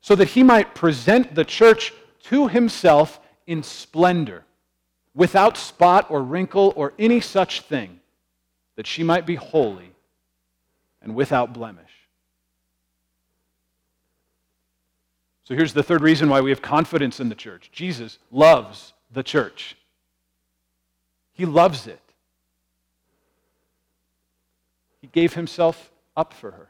so 0.00 0.14
that 0.14 0.28
he 0.28 0.42
might 0.42 0.74
present 0.74 1.34
the 1.34 1.44
church 1.44 1.92
to 2.24 2.48
himself 2.48 3.20
in 3.46 3.62
splendor, 3.62 4.44
without 5.18 5.56
spot 5.56 6.06
or 6.10 6.22
wrinkle 6.22 6.72
or 6.76 6.94
any 6.96 7.20
such 7.20 7.62
thing, 7.62 7.98
that 8.76 8.86
she 8.86 9.02
might 9.02 9.26
be 9.26 9.34
holy 9.34 9.90
and 11.02 11.12
without 11.16 11.52
blemish. 11.52 11.90
So 15.42 15.56
here's 15.56 15.72
the 15.72 15.82
third 15.82 16.02
reason 16.02 16.28
why 16.28 16.40
we 16.40 16.50
have 16.50 16.62
confidence 16.62 17.18
in 17.18 17.28
the 17.28 17.34
church 17.34 17.70
Jesus 17.72 18.18
loves 18.30 18.92
the 19.10 19.24
church, 19.24 19.76
He 21.32 21.44
loves 21.44 21.88
it. 21.88 22.00
He 25.00 25.08
gave 25.08 25.34
Himself 25.34 25.90
up 26.16 26.32
for 26.32 26.52
her, 26.52 26.68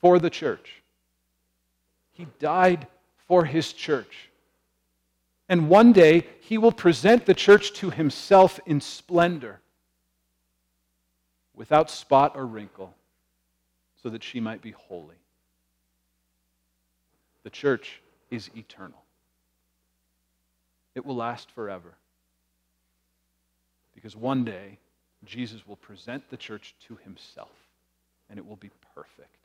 for 0.00 0.18
the 0.18 0.30
church. 0.30 0.82
He 2.12 2.26
died 2.38 2.86
for 3.28 3.44
His 3.44 3.74
church. 3.74 4.25
And 5.48 5.68
one 5.68 5.92
day, 5.92 6.26
He 6.40 6.58
will 6.58 6.72
present 6.72 7.26
the 7.26 7.34
church 7.34 7.72
to 7.74 7.90
Himself 7.90 8.58
in 8.66 8.80
splendor, 8.80 9.60
without 11.54 11.90
spot 11.90 12.32
or 12.34 12.46
wrinkle, 12.46 12.94
so 14.02 14.10
that 14.10 14.22
she 14.22 14.40
might 14.40 14.60
be 14.60 14.72
holy. 14.72 15.16
The 17.44 17.50
church 17.50 18.00
is 18.30 18.50
eternal, 18.56 19.02
it 20.94 21.06
will 21.06 21.16
last 21.16 21.50
forever. 21.52 21.94
Because 23.94 24.14
one 24.14 24.44
day, 24.44 24.78
Jesus 25.24 25.66
will 25.66 25.76
present 25.76 26.28
the 26.28 26.36
church 26.36 26.74
to 26.86 26.96
himself, 26.96 27.56
and 28.28 28.38
it 28.38 28.46
will 28.46 28.56
be 28.56 28.70
perfect. 28.94 29.36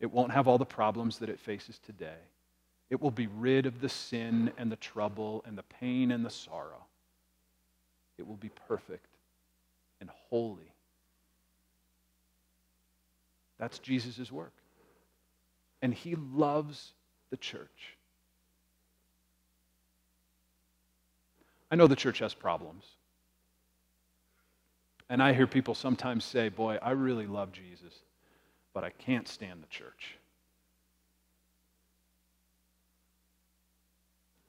It 0.00 0.12
won't 0.12 0.32
have 0.32 0.46
all 0.46 0.58
the 0.58 0.66
problems 0.66 1.18
that 1.18 1.30
it 1.30 1.40
faces 1.40 1.78
today. 1.78 2.18
It 2.90 3.00
will 3.00 3.10
be 3.10 3.26
rid 3.26 3.66
of 3.66 3.80
the 3.80 3.88
sin 3.88 4.52
and 4.58 4.70
the 4.70 4.76
trouble 4.76 5.42
and 5.46 5.56
the 5.56 5.62
pain 5.62 6.10
and 6.10 6.24
the 6.24 6.30
sorrow. 6.30 6.86
It 8.18 8.26
will 8.26 8.36
be 8.36 8.50
perfect 8.68 9.08
and 10.00 10.10
holy. 10.28 10.72
That's 13.58 13.78
Jesus' 13.78 14.30
work. 14.30 14.52
And 15.82 15.94
he 15.94 16.14
loves 16.16 16.92
the 17.30 17.36
church. 17.36 17.96
I 21.70 21.76
know 21.76 21.86
the 21.86 21.96
church 21.96 22.20
has 22.20 22.34
problems. 22.34 22.84
And 25.08 25.22
I 25.22 25.32
hear 25.32 25.46
people 25.46 25.74
sometimes 25.74 26.24
say, 26.24 26.48
Boy, 26.48 26.78
I 26.80 26.92
really 26.92 27.26
love 27.26 27.52
Jesus, 27.52 27.94
but 28.72 28.84
I 28.84 28.90
can't 28.90 29.28
stand 29.28 29.62
the 29.62 29.68
church. 29.68 30.16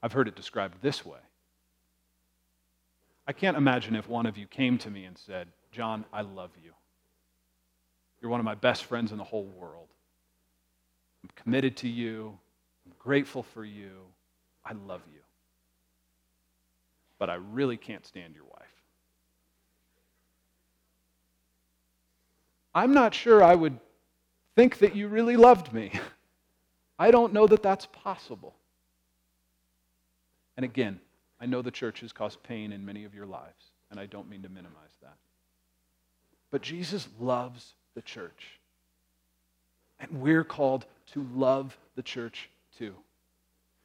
I've 0.06 0.12
heard 0.12 0.28
it 0.28 0.36
described 0.36 0.80
this 0.82 1.04
way 1.04 1.18
I 3.26 3.32
can't 3.32 3.56
imagine 3.56 3.96
if 3.96 4.08
one 4.08 4.24
of 4.24 4.38
you 4.38 4.46
came 4.46 4.78
to 4.78 4.88
me 4.88 5.04
and 5.04 5.18
said, 5.18 5.48
John, 5.72 6.04
I 6.12 6.20
love 6.20 6.52
you. 6.62 6.70
You're 8.22 8.30
one 8.30 8.38
of 8.38 8.44
my 8.44 8.54
best 8.54 8.84
friends 8.84 9.10
in 9.10 9.18
the 9.18 9.24
whole 9.24 9.46
world. 9.46 9.88
I'm 11.24 11.30
committed 11.34 11.76
to 11.78 11.88
you 11.88 12.38
I'm 12.86 12.92
grateful 13.00 13.42
for 13.42 13.64
you. 13.64 14.02
I 14.64 14.74
love 14.74 15.02
you. 15.12 15.18
But 17.18 17.28
I 17.28 17.34
really 17.34 17.76
can't 17.76 18.06
stand 18.06 18.36
your 18.36 18.44
wife. 18.44 18.82
I'm 22.72 22.94
not 22.94 23.12
sure 23.12 23.42
I 23.42 23.56
would 23.56 23.76
think 24.54 24.78
that 24.78 24.94
you 24.94 25.08
really 25.08 25.36
loved 25.36 25.72
me. 25.72 25.90
I 27.00 27.10
don't 27.10 27.32
know 27.32 27.48
that 27.48 27.64
that's 27.64 27.86
possible. 27.86 28.54
And 30.56 30.64
again, 30.64 31.00
I 31.40 31.46
know 31.46 31.62
the 31.62 31.70
church 31.70 32.00
has 32.00 32.12
caused 32.12 32.42
pain 32.42 32.72
in 32.72 32.84
many 32.84 33.04
of 33.04 33.14
your 33.14 33.26
lives, 33.26 33.70
and 33.90 34.00
I 34.00 34.06
don't 34.06 34.28
mean 34.28 34.42
to 34.42 34.48
minimize 34.48 34.96
that. 35.02 35.16
But 36.50 36.62
Jesus 36.62 37.08
loves 37.20 37.74
the 37.94 38.02
church. 38.02 38.58
And 40.00 40.20
we're 40.20 40.44
called 40.44 40.86
to 41.12 41.26
love 41.34 41.76
the 41.94 42.02
church 42.02 42.48
too. 42.78 42.94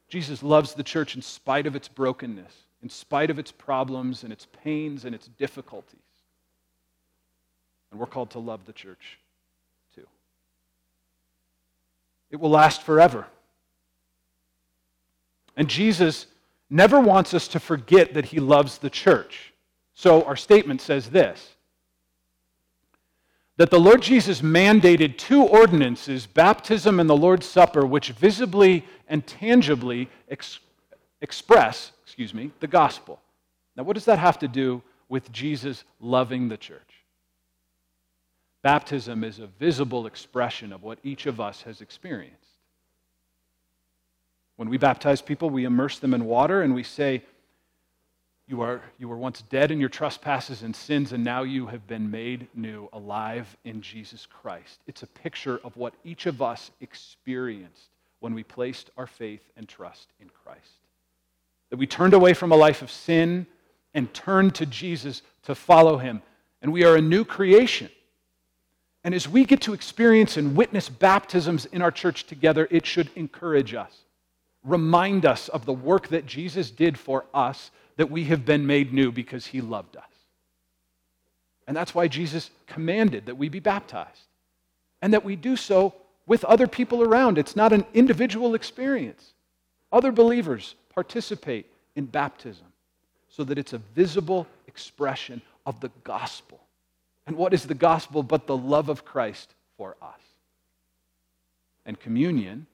Jesus 0.07 0.43
loves 0.43 0.73
the 0.73 0.84
church 0.84 1.15
in 1.15 1.21
spite 1.21 1.65
of 1.65 1.75
its 1.75 1.88
brokenness, 1.88 2.53
in 2.84 2.89
spite 2.89 3.29
of 3.29 3.39
its 3.39 3.51
problems 3.51 4.23
and 4.23 4.34
its 4.34 4.47
pains 4.63 5.05
and 5.05 5.15
its 5.15 5.27
difficulties. 5.27 5.99
And 7.89 7.99
we're 7.99 8.07
called 8.07 8.31
to 8.31 8.39
love 8.39 8.65
the 8.65 8.73
church 8.73 9.19
too. 9.95 10.07
It 12.29 12.39
will 12.39 12.49
last 12.49 12.84
forever. 12.84 13.27
And 15.55 15.69
Jesus 15.69 16.25
never 16.71 16.99
wants 16.99 17.34
us 17.34 17.47
to 17.49 17.60
forget 17.60 18.13
that 18.15 18.25
he 18.25 18.39
loves 18.39 18.77
the 18.79 18.89
church. 18.89 19.53
So 19.93 20.23
our 20.23 20.38
statement 20.38 20.81
says 20.81 21.10
this 21.10 21.55
that 23.57 23.69
the 23.69 23.79
Lord 23.79 24.01
Jesus 24.01 24.41
mandated 24.41 25.17
two 25.17 25.43
ordinances, 25.43 26.25
baptism 26.25 26.99
and 26.99 27.07
the 27.07 27.15
Lord's 27.15 27.45
Supper, 27.45 27.86
which 27.86 28.10
visibly 28.10 28.84
and 29.07 29.27
tangibly 29.27 30.10
ex- 30.29 30.57
express, 31.19 31.91
excuse 32.03 32.34
me, 32.34 32.49
the 32.60 32.65
gospel. 32.65 33.19
Now, 33.75 33.84
what 33.84 33.93
does 33.93 34.05
that 34.05 34.17
have 34.17 34.39
to 34.39 34.47
do 34.47 34.81
with 35.10 35.31
Jesus 35.31 35.84
loving 35.99 36.49
the 36.49 36.57
church? 36.57 36.79
Baptism 38.63 39.23
is 39.23 39.38
a 39.38 39.47
visible 39.47 40.07
expression 40.07 40.73
of 40.73 40.81
what 40.81 40.97
each 41.03 41.27
of 41.27 41.39
us 41.39 41.62
has 41.63 41.81
experienced. 41.81 42.40
When 44.62 44.69
we 44.69 44.78
baptize 44.78 45.24
people, 45.24 45.50
we 45.50 45.65
immerse 45.65 45.97
them 45.97 46.13
in 46.13 46.24
water 46.24 46.62
and 46.62 46.76
we 46.76 46.84
say, 46.84 47.24
you, 48.47 48.62
are, 48.62 48.84
you 49.00 49.10
were 49.10 49.17
once 49.17 49.41
dead 49.50 49.71
in 49.71 49.80
your 49.80 49.89
trespasses 49.89 50.62
and 50.62 50.76
sins, 50.76 51.13
and 51.13 51.24
now 51.24 51.41
you 51.41 51.65
have 51.65 51.88
been 51.88 52.12
made 52.12 52.47
new, 52.54 52.88
alive 52.93 53.58
in 53.63 53.82
Jesus 53.82 54.28
Christ. 54.28 54.82
It's 54.86 55.02
a 55.02 55.08
picture 55.08 55.60
of 55.63 55.76
what 55.78 55.95
each 56.04 56.28
of 56.28 56.43
us 56.43 56.69
experienced 56.80 57.89
when 58.19 58.36
we 58.36 58.43
placed 58.43 58.91
our 58.97 59.08
faith 59.08 59.41
and 59.58 59.67
trust 59.67 60.10
in 60.19 60.30
Christ. 60.43 60.78
That 61.71 61.78
we 61.78 61.88
turned 61.88 62.13
away 62.13 62.36
from 62.36 62.52
a 62.52 62.56
life 62.56 62.84
of 62.84 62.91
sin 62.91 63.47
and 63.95 64.13
turned 64.13 64.54
to 64.54 64.67
Jesus 64.67 65.24
to 65.45 65.56
follow 65.56 65.97
him. 65.97 66.21
And 66.62 66.71
we 66.71 66.84
are 66.84 66.95
a 66.95 67.02
new 67.02 67.26
creation. 67.26 67.89
And 69.04 69.15
as 69.15 69.28
we 69.28 69.43
get 69.43 69.62
to 69.62 69.74
experience 69.74 70.38
and 70.38 70.56
witness 70.56 70.88
baptisms 70.88 71.65
in 71.65 71.82
our 71.82 71.89
church 71.89 72.28
together, 72.28 72.67
it 72.69 72.86
should 72.86 73.10
encourage 73.15 73.74
us, 73.74 73.91
remind 74.63 75.26
us 75.26 75.50
of 75.50 75.65
the 75.65 75.74
work 75.74 76.10
that 76.10 76.26
Jesus 76.26 76.71
did 76.71 76.97
for 76.97 77.26
us 77.34 77.71
that 77.97 78.12
we 78.12 78.26
have 78.26 78.45
been 78.45 78.65
made 78.65 78.93
new 78.93 79.12
because 79.12 79.47
he 79.47 79.62
loved 79.62 79.97
us. 79.97 80.04
And 81.67 81.76
that's 81.76 81.95
why 81.95 82.08
Jesus 82.08 82.50
commanded 82.67 83.26
that 83.28 83.38
we 83.38 83.50
be 83.50 83.60
baptized 83.60 84.28
and 85.02 85.13
that 85.13 85.26
we 85.26 85.36
do 85.36 85.56
so 85.56 85.93
with 86.28 86.43
other 86.45 86.67
people 86.67 87.04
around. 87.04 87.38
It's 87.38 87.56
not 87.56 87.74
an 87.74 87.86
individual 87.93 88.56
experience. 88.56 89.34
Other 89.91 90.12
believers 90.12 90.76
participate 90.93 91.67
in 91.95 92.06
baptism 92.06 92.65
so 93.30 93.43
that 93.43 93.58
it's 93.58 93.74
a 93.74 93.80
visible 93.95 94.47
expression 94.67 95.41
of 95.65 95.80
the 95.80 95.91
gospel. 96.04 96.60
And 97.28 97.38
what 97.38 97.54
is 97.54 97.65
the 97.65 97.74
gospel 97.74 98.24
but 98.24 98.47
the 98.47 98.58
love 98.58 98.89
of 98.89 99.06
Christ 99.06 99.54
for 99.78 99.95
us? 100.02 100.19
And 101.86 102.00
communion, 102.00 102.67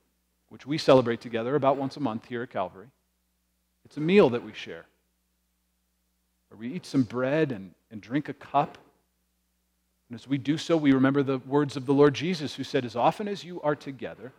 which 0.50 0.66
we 0.66 0.78
celebrate 0.78 1.22
together 1.22 1.56
about 1.56 1.78
once 1.78 1.98
a 1.98 2.00
month 2.00 2.26
here 2.26 2.44
at 2.44 2.50
Calvary, 2.50 2.88
it's 3.86 3.98
a 3.98 4.02
meal 4.02 4.30
that 4.30 4.44
we 4.44 4.54
share 4.54 4.86
where 6.50 6.58
we 6.58 6.74
eat 6.74 6.86
some 6.86 7.04
bread 7.04 7.52
and, 7.52 7.72
and 7.92 8.02
drink 8.02 8.30
a 8.30 8.34
cup. 8.34 8.78
And 10.10 10.18
as 10.18 10.28
we 10.28 10.38
do 10.38 10.58
so, 10.58 10.78
we 10.78 10.94
remember 10.94 11.24
the 11.24 11.40
words 11.40 11.76
of 11.76 11.86
the 11.86 11.94
Lord 11.94 12.14
Jesus, 12.14 12.56
who 12.56 12.64
said, 12.64 12.86
As 12.86 12.96
often 12.96 13.28
as 13.28 13.44
you 13.44 13.62
are 13.62 13.76
together, 13.76 14.32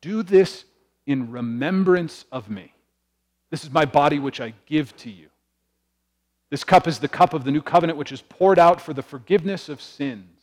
do 0.00 0.22
this 0.22 0.64
in 1.06 1.30
remembrance 1.30 2.24
of 2.32 2.50
me. 2.50 2.72
This 3.50 3.64
is 3.64 3.70
my 3.70 3.84
body 3.84 4.18
which 4.18 4.40
I 4.40 4.52
give 4.66 4.96
to 4.98 5.10
you. 5.10 5.28
This 6.50 6.64
cup 6.64 6.86
is 6.86 6.98
the 6.98 7.08
cup 7.08 7.34
of 7.34 7.44
the 7.44 7.50
new 7.50 7.62
covenant 7.62 7.98
which 7.98 8.12
is 8.12 8.22
poured 8.22 8.58
out 8.58 8.80
for 8.80 8.92
the 8.92 9.02
forgiveness 9.02 9.68
of 9.68 9.82
sins. 9.82 10.38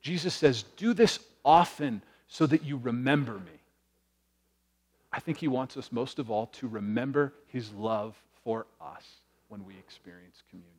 Jesus 0.00 0.34
says, 0.34 0.64
Do 0.76 0.94
this 0.94 1.18
often 1.44 2.02
so 2.28 2.46
that 2.46 2.64
you 2.64 2.76
remember 2.76 3.34
me. 3.34 3.60
I 5.12 5.20
think 5.20 5.38
he 5.38 5.48
wants 5.48 5.76
us 5.76 5.92
most 5.92 6.18
of 6.18 6.30
all 6.30 6.46
to 6.48 6.68
remember 6.68 7.32
his 7.46 7.72
love 7.72 8.14
for 8.44 8.66
us 8.80 9.04
when 9.48 9.64
we 9.64 9.74
experience 9.78 10.42
communion. 10.50 10.72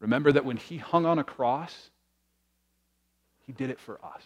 Remember 0.00 0.32
that 0.32 0.44
when 0.44 0.56
he 0.56 0.78
hung 0.78 1.06
on 1.06 1.18
a 1.18 1.24
cross, 1.24 1.90
he 3.46 3.52
did 3.52 3.70
it 3.70 3.80
for 3.80 3.98
us. 4.04 4.22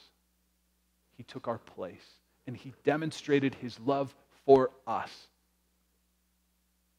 He 1.17 1.23
took 1.25 1.49
our 1.49 1.59
place 1.59 2.07
and 2.47 2.57
he 2.57 2.73
demonstrated 2.85 3.55
his 3.55 3.79
love 3.81 4.15
for 4.47 4.71
us. 4.87 5.29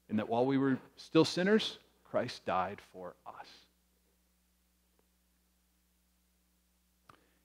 in 0.10 0.18
that 0.18 0.30
while 0.30 0.46
we 0.46 0.58
were 0.58 0.78
still 0.98 1.26
sinners, 1.26 1.80
Christ 2.04 2.46
died 2.46 2.80
for 2.94 3.16
us. 3.26 3.48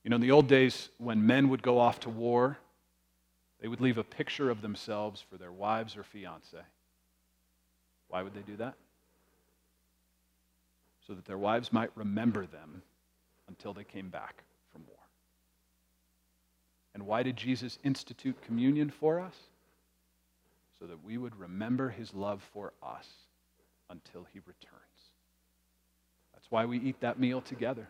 You 0.07 0.09
know, 0.11 0.15
in 0.15 0.21
the 0.21 0.31
old 0.31 0.47
days, 0.47 0.87
when 0.99 1.27
men 1.27 1.49
would 1.49 1.61
go 1.61 1.79
off 1.79 1.99
to 1.99 2.09
war, 2.09 2.57
they 3.59 3.67
would 3.67 3.81
leave 3.81 3.97
a 3.97 4.05
picture 4.05 4.49
of 4.49 4.61
themselves 4.61 5.19
for 5.19 5.35
their 5.35 5.51
wives 5.51 5.97
or 5.97 6.03
fiance. 6.03 6.57
Why 8.07 8.21
would 8.21 8.33
they 8.33 8.39
do 8.39 8.55
that? 8.55 8.75
So 11.05 11.13
that 11.13 11.25
their 11.25 11.37
wives 11.37 11.73
might 11.73 11.89
remember 11.95 12.45
them 12.45 12.83
until 13.49 13.73
they 13.73 13.83
came 13.83 14.07
back 14.07 14.45
from 14.71 14.83
war. 14.87 14.95
And 16.93 17.05
why 17.05 17.21
did 17.21 17.35
Jesus 17.35 17.77
institute 17.83 18.41
communion 18.41 18.89
for 18.89 19.19
us? 19.19 19.35
So 20.79 20.85
that 20.85 21.03
we 21.03 21.17
would 21.17 21.37
remember 21.37 21.89
his 21.89 22.13
love 22.13 22.41
for 22.53 22.71
us 22.81 23.09
until 23.89 24.25
he 24.31 24.39
returns. 24.45 25.11
That's 26.33 26.49
why 26.49 26.63
we 26.63 26.79
eat 26.79 27.01
that 27.01 27.19
meal 27.19 27.41
together. 27.41 27.89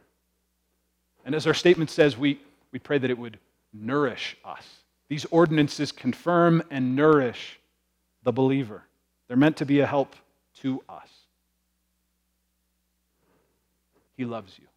And 1.27 1.35
as 1.35 1.45
our 1.45 1.53
statement 1.53 1.89
says, 1.89 2.17
we, 2.17 2.39
we 2.71 2.79
pray 2.79 2.97
that 2.99 3.09
it 3.09 3.17
would 3.17 3.37
nourish 3.73 4.37
us. 4.45 4.65
These 5.09 5.25
ordinances 5.25 5.91
confirm 5.91 6.63
and 6.71 6.95
nourish 6.95 7.59
the 8.23 8.31
believer. 8.31 8.83
They're 9.27 9.35
meant 9.35 9.57
to 9.57 9.65
be 9.65 9.81
a 9.81 9.85
help 9.85 10.15
to 10.61 10.81
us. 10.87 11.09
He 14.15 14.23
loves 14.23 14.57
you. 14.57 14.67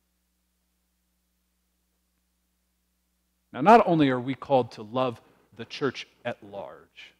Now, 3.52 3.60
not 3.60 3.86
only 3.86 4.08
are 4.10 4.20
we 4.20 4.34
called 4.34 4.72
to 4.72 4.82
love 4.82 5.20
the 5.56 5.64
church 5.64 6.08
at 6.24 6.42
large, 6.42 7.14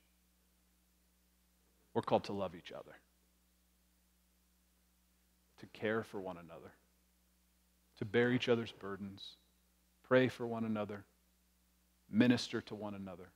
we're 1.94 2.02
called 2.02 2.24
to 2.24 2.32
love 2.32 2.56
each 2.56 2.72
other, 2.72 2.96
to 5.60 5.66
care 5.66 6.02
for 6.02 6.20
one 6.20 6.36
another, 6.36 6.72
to 8.00 8.04
bear 8.04 8.32
each 8.32 8.48
other's 8.48 8.72
burdens, 8.72 9.36
pray 10.08 10.28
for 10.28 10.46
one 10.46 10.64
another, 10.64 11.04
minister 12.10 12.60
to 12.62 12.74
one 12.74 12.94
another. 12.94 13.28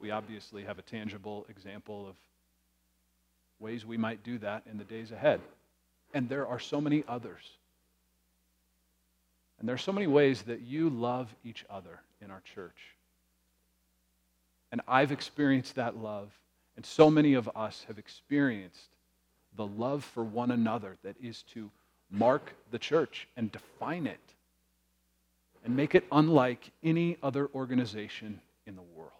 We 0.00 0.10
obviously 0.10 0.64
have 0.64 0.78
a 0.78 0.82
tangible 0.82 1.46
example 1.48 2.08
of 2.08 2.16
ways 3.60 3.84
we 3.84 3.96
might 3.96 4.22
do 4.22 4.38
that 4.38 4.62
in 4.70 4.78
the 4.78 4.84
days 4.84 5.12
ahead. 5.12 5.40
And 6.14 6.28
there 6.28 6.46
are 6.46 6.58
so 6.58 6.80
many 6.80 7.04
others. 7.06 7.42
And 9.58 9.68
there 9.68 9.74
are 9.74 9.78
so 9.78 9.92
many 9.92 10.06
ways 10.06 10.42
that 10.42 10.62
you 10.62 10.88
love 10.88 11.34
each 11.44 11.64
other 11.68 12.00
in 12.22 12.30
our 12.30 12.42
church. 12.54 12.96
And 14.72 14.80
I've 14.88 15.12
experienced 15.12 15.74
that 15.74 15.96
love, 15.96 16.30
and 16.76 16.86
so 16.86 17.10
many 17.10 17.34
of 17.34 17.50
us 17.54 17.84
have 17.88 17.98
experienced 17.98 18.88
the 19.58 19.66
love 19.66 20.04
for 20.04 20.22
one 20.22 20.52
another 20.52 20.96
that 21.02 21.16
is 21.20 21.42
to 21.42 21.68
mark 22.10 22.54
the 22.70 22.78
church 22.78 23.28
and 23.36 23.50
define 23.50 24.06
it 24.06 24.20
and 25.64 25.76
make 25.76 25.96
it 25.96 26.04
unlike 26.12 26.70
any 26.82 27.18
other 27.24 27.50
organization 27.54 28.40
in 28.66 28.76
the 28.76 28.82
world. 28.82 29.10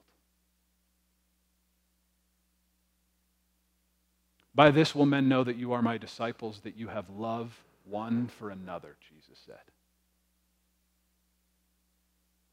By 4.54 4.70
this 4.70 4.94
will 4.94 5.06
men 5.06 5.28
know 5.28 5.42
that 5.42 5.56
you 5.56 5.72
are 5.72 5.82
my 5.82 5.98
disciples, 5.98 6.60
that 6.60 6.76
you 6.76 6.86
have 6.86 7.10
love 7.10 7.52
one 7.84 8.28
for 8.38 8.50
another, 8.50 8.96
Jesus 9.08 9.40
said. 9.44 9.56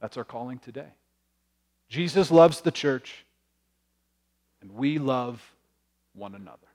That's 0.02 0.17
our 0.17 0.24
calling 0.24 0.58
today. 0.58 0.89
Jesus 1.88 2.32
loves 2.32 2.62
the 2.62 2.71
church, 2.71 3.26
and 4.62 4.71
we 4.71 4.98
love 4.98 5.39
one 6.13 6.34
another. 6.34 6.67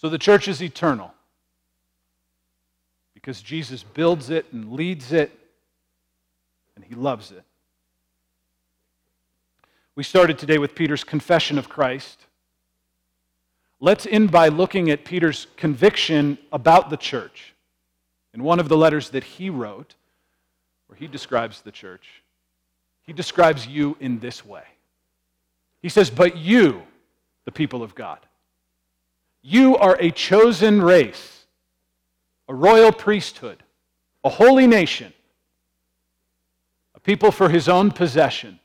So 0.00 0.08
the 0.08 0.18
church 0.18 0.46
is 0.46 0.62
eternal 0.62 1.12
because 3.14 3.42
Jesus 3.42 3.82
builds 3.82 4.30
it 4.30 4.46
and 4.52 4.72
leads 4.72 5.10
it, 5.10 5.36
and 6.76 6.84
he 6.84 6.94
loves 6.94 7.32
it. 7.32 7.42
We 9.96 10.04
started 10.04 10.38
today 10.38 10.58
with 10.58 10.76
Peter's 10.76 11.02
confession 11.02 11.58
of 11.58 11.68
Christ. 11.68 12.26
Let's 13.80 14.06
end 14.06 14.30
by 14.30 14.50
looking 14.50 14.88
at 14.88 15.04
Peter's 15.04 15.48
conviction 15.56 16.38
about 16.52 16.90
the 16.90 16.96
church. 16.96 17.54
In 18.34 18.44
one 18.44 18.60
of 18.60 18.68
the 18.68 18.76
letters 18.76 19.10
that 19.10 19.24
he 19.24 19.50
wrote, 19.50 19.96
where 20.86 20.96
he 20.96 21.08
describes 21.08 21.60
the 21.60 21.72
church, 21.72 22.22
he 23.02 23.12
describes 23.12 23.66
you 23.66 23.96
in 23.98 24.20
this 24.20 24.46
way. 24.46 24.62
He 25.82 25.88
says, 25.88 26.08
But 26.08 26.36
you, 26.36 26.82
the 27.46 27.52
people 27.52 27.82
of 27.82 27.96
God, 27.96 28.20
you 29.50 29.76
are 29.78 29.96
a 29.98 30.10
chosen 30.10 30.82
race, 30.82 31.46
a 32.48 32.54
royal 32.54 32.92
priesthood, 32.92 33.62
a 34.22 34.28
holy 34.28 34.66
nation, 34.66 35.12
a 36.94 37.00
people 37.00 37.30
for 37.30 37.48
his 37.48 37.68
own 37.68 37.90
possession, 37.90 38.60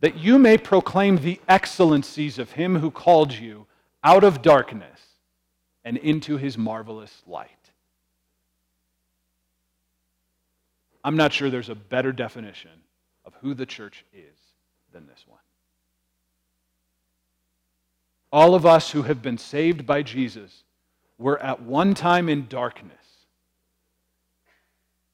that 0.00 0.18
you 0.18 0.38
may 0.38 0.58
proclaim 0.58 1.16
the 1.16 1.40
excellencies 1.48 2.38
of 2.38 2.52
him 2.52 2.78
who 2.78 2.90
called 2.90 3.32
you 3.32 3.66
out 4.02 4.22
of 4.22 4.42
darkness 4.42 5.00
and 5.82 5.96
into 5.96 6.36
his 6.36 6.58
marvelous 6.58 7.22
light. 7.26 7.48
I'm 11.02 11.16
not 11.16 11.32
sure 11.32 11.48
there's 11.48 11.70
a 11.70 11.74
better 11.74 12.12
definition 12.12 12.70
of 13.24 13.32
who 13.40 13.54
the 13.54 13.66
church 13.66 14.04
is 14.12 14.36
than 14.92 15.06
this 15.06 15.24
one. 15.26 15.33
All 18.34 18.56
of 18.56 18.66
us 18.66 18.90
who 18.90 19.02
have 19.02 19.22
been 19.22 19.38
saved 19.38 19.86
by 19.86 20.02
Jesus 20.02 20.64
were 21.18 21.40
at 21.40 21.62
one 21.62 21.94
time 21.94 22.28
in 22.28 22.48
darkness, 22.48 22.96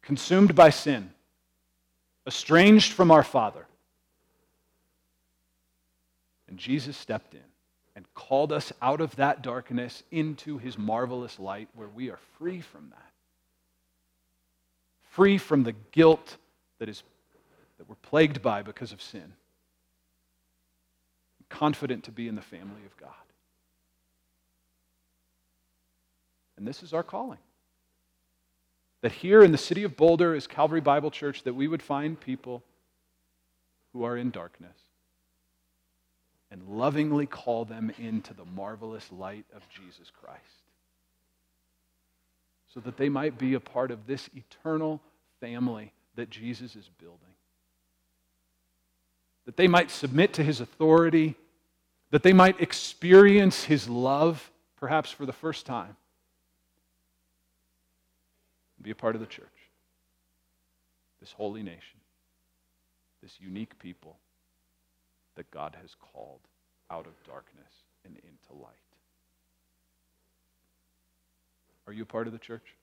consumed 0.00 0.54
by 0.54 0.70
sin, 0.70 1.11
estranged 2.26 2.94
from 2.94 3.11
our 3.11 3.22
Father. 3.22 3.66
And 6.48 6.56
Jesus 6.56 6.96
stepped 6.96 7.35
in 7.35 7.44
and 7.94 8.06
called 8.14 8.52
us 8.52 8.72
out 8.80 9.02
of 9.02 9.14
that 9.16 9.42
darkness 9.42 10.02
into 10.11 10.56
his 10.56 10.78
marvelous 10.78 11.38
light 11.38 11.68
where 11.74 11.88
we 11.88 12.09
are 12.09 12.18
free 12.38 12.62
from 12.62 12.88
that. 12.88 13.12
Free 15.11 15.37
from 15.37 15.62
the 15.62 15.74
guilt 15.92 16.38
that, 16.78 16.88
is, 16.88 17.02
that 17.76 17.87
we're 17.87 17.96
plagued 17.96 18.40
by 18.40 18.62
because 18.62 18.92
of 18.92 19.02
sin 19.02 19.35
confident 21.51 22.05
to 22.05 22.13
be 22.13 22.29
in 22.29 22.37
the 22.37 22.41
family 22.41 22.83
of 22.87 22.97
God. 22.97 23.11
And 26.57 26.67
this 26.67 26.83
is 26.83 26.95
our 26.95 27.03
calling. 27.03 27.39
That 29.03 29.13
here 29.13 29.43
in 29.43 29.53
the 29.53 29.59
city 29.59 29.83
of 29.85 29.97
Boulder, 29.97 30.35
is 30.35 30.47
Calvary 30.47 30.81
Bible 30.81 31.11
Church, 31.11 31.43
that 31.43 31.55
we 31.55 31.69
would 31.69 31.83
find 31.83 32.19
people 32.19 32.63
who 33.93 34.05
are 34.05 34.17
in 34.17 34.31
darkness 34.31 34.77
and 36.51 36.67
lovingly 36.69 37.27
call 37.27 37.65
them 37.65 37.93
into 37.99 38.35
the 38.35 38.45
marvelous 38.45 39.11
light 39.13 39.45
of 39.55 39.63
Jesus 39.69 40.11
Christ. 40.23 40.41
So 42.75 42.81
that 42.81 42.97
they 42.97 43.09
might 43.09 43.39
be 43.39 43.55
a 43.55 43.61
part 43.61 43.91
of 43.91 44.07
this 44.07 44.29
eternal 44.35 45.01
family 45.41 45.93
that 46.17 46.31
Jesus 46.31 46.77
is 46.77 46.89
building 46.99 47.30
that 49.46 49.57
they 49.57 49.68
might 49.68 49.90
submit 49.90 50.33
to 50.35 50.44
his 50.44 50.61
authority, 50.61 51.35
that 52.11 52.22
they 52.22 52.33
might 52.33 52.61
experience 52.61 53.64
his 53.64 53.88
love, 53.88 54.50
perhaps 54.77 55.10
for 55.10 55.27
the 55.27 55.33
first 55.33 55.67
time, 55.67 55.96
be 58.83 58.90
a 58.90 58.94
part 58.94 59.15
of 59.15 59.21
the 59.21 59.27
church, 59.27 59.46
this 61.21 61.33
holy 61.33 61.62
nation, 61.62 62.00
this 63.23 63.37
unique 63.40 63.79
people 63.79 64.17
that 65.35 65.50
God 65.50 65.77
has 65.81 65.94
called 66.12 66.40
out 66.90 67.06
of 67.06 67.12
darkness 67.25 67.73
and 68.04 68.17
into 68.17 68.62
light. 68.62 68.75
Are 71.87 71.92
you 71.92 72.02
a 72.02 72.06
part 72.06 72.27
of 72.27 72.33
the 72.33 72.38
church? 72.38 72.75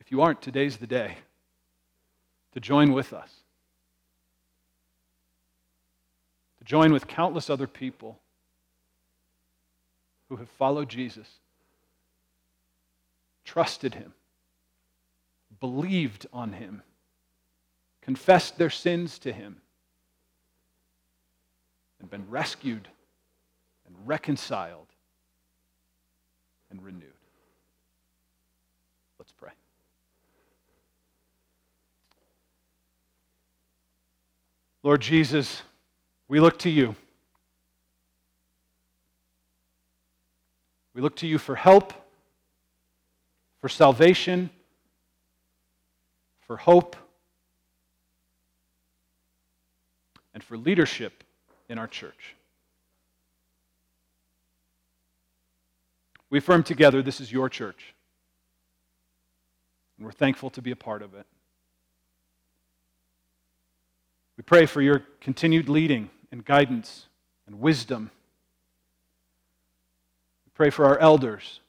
If 0.00 0.12
you 0.12 0.22
aren't, 0.22 0.40
today's 0.40 0.76
the 0.76 0.86
day 0.86 1.16
to 2.52 2.60
join 2.60 2.92
with 2.92 3.12
us. 3.12 3.30
Join 6.66 6.92
with 6.92 7.06
countless 7.06 7.48
other 7.48 7.68
people 7.68 8.18
who 10.28 10.36
have 10.36 10.48
followed 10.50 10.88
Jesus, 10.88 11.28
trusted 13.44 13.94
him, 13.94 14.12
believed 15.60 16.26
on 16.32 16.52
him, 16.52 16.82
confessed 18.02 18.58
their 18.58 18.68
sins 18.68 19.18
to 19.20 19.32
him, 19.32 19.62
and 22.00 22.10
been 22.10 22.28
rescued 22.28 22.88
and 23.86 23.96
reconciled 24.04 24.88
and 26.70 26.84
renewed. 26.84 27.04
Let's 29.20 29.32
pray. 29.32 29.52
Lord 34.82 35.00
Jesus, 35.00 35.62
we 36.28 36.40
look 36.40 36.58
to 36.60 36.70
you. 36.70 36.94
We 40.94 41.02
look 41.02 41.16
to 41.16 41.26
you 41.26 41.38
for 41.38 41.54
help, 41.54 41.92
for 43.60 43.68
salvation, 43.68 44.50
for 46.40 46.56
hope, 46.56 46.96
and 50.32 50.42
for 50.42 50.56
leadership 50.56 51.22
in 51.68 51.78
our 51.78 51.86
church. 51.86 52.34
We 56.30 56.38
affirm 56.38 56.62
together 56.62 57.02
this 57.02 57.20
is 57.20 57.30
your 57.30 57.48
church, 57.48 57.94
and 59.96 60.06
we're 60.06 60.12
thankful 60.12 60.50
to 60.50 60.62
be 60.62 60.70
a 60.70 60.76
part 60.76 61.02
of 61.02 61.14
it. 61.14 61.26
We 64.36 64.42
pray 64.42 64.66
for 64.66 64.82
your 64.82 65.02
continued 65.20 65.68
leading 65.68 66.10
and 66.30 66.44
guidance 66.44 67.06
and 67.46 67.60
wisdom 67.60 68.10
We 70.44 70.50
Pray 70.54 70.70
for 70.70 70.84
our 70.84 70.98
elders. 70.98 71.60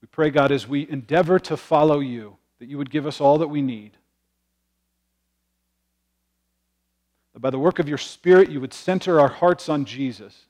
We 0.00 0.08
pray, 0.10 0.30
God, 0.30 0.52
as 0.52 0.68
we 0.68 0.88
endeavor 0.88 1.38
to 1.40 1.56
follow 1.56 2.00
you, 2.00 2.36
that 2.58 2.68
you 2.68 2.78
would 2.78 2.90
give 2.90 3.06
us 3.06 3.20
all 3.20 3.38
that 3.38 3.48
we 3.48 3.62
need. 3.62 3.92
That 7.32 7.40
by 7.40 7.50
the 7.50 7.58
work 7.58 7.78
of 7.78 7.88
your 7.88 7.98
Spirit, 7.98 8.50
you 8.50 8.60
would 8.60 8.72
center 8.72 9.20
our 9.20 9.28
hearts 9.28 9.68
on 9.68 9.84
Jesus. 9.84 10.46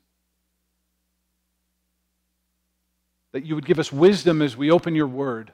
That 3.33 3.45
you 3.45 3.55
would 3.55 3.67
give 3.67 3.79
us 3.79 3.91
wisdom 3.93 4.43
as 4.43 4.57
we 4.57 4.71
open 4.71 4.95
your 4.95 5.07
word. 5.07 5.51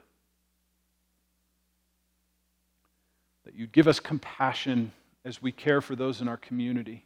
That 3.45 3.55
you'd 3.55 3.71
give 3.71 3.87
us 3.87 3.99
compassion 3.99 4.91
as 5.23 5.41
we 5.41 5.51
care 5.51 5.81
for 5.81 5.95
those 5.95 6.21
in 6.21 6.27
our 6.27 6.37
community. 6.37 7.05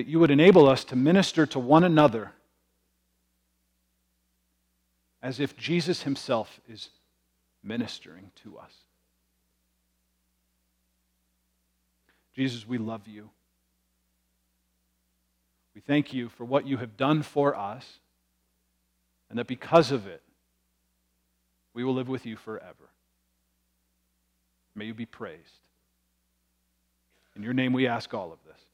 that 0.00 0.06
you 0.06 0.18
would 0.18 0.30
enable 0.30 0.66
us 0.66 0.84
to 0.84 0.96
minister 0.96 1.44
to 1.44 1.58
one 1.58 1.84
another 1.84 2.32
as 5.22 5.40
if 5.40 5.56
Jesus 5.56 6.04
himself 6.04 6.58
is 6.66 6.88
ministering 7.62 8.30
to 8.42 8.56
us. 8.56 8.72
Jesus, 12.34 12.66
we 12.66 12.78
love 12.78 13.06
you. 13.06 13.28
We 15.74 15.82
thank 15.82 16.14
you 16.14 16.30
for 16.30 16.46
what 16.46 16.66
you 16.66 16.78
have 16.78 16.96
done 16.96 17.22
for 17.22 17.54
us, 17.54 17.98
and 19.28 19.38
that 19.38 19.46
because 19.46 19.90
of 19.90 20.06
it, 20.06 20.22
we 21.74 21.84
will 21.84 21.94
live 21.94 22.08
with 22.08 22.24
you 22.24 22.36
forever. 22.36 22.89
May 24.80 24.86
you 24.86 24.94
be 24.94 25.04
praised. 25.04 25.60
In 27.36 27.42
your 27.42 27.52
name 27.52 27.74
we 27.74 27.86
ask 27.86 28.14
all 28.14 28.32
of 28.32 28.38
this. 28.46 28.69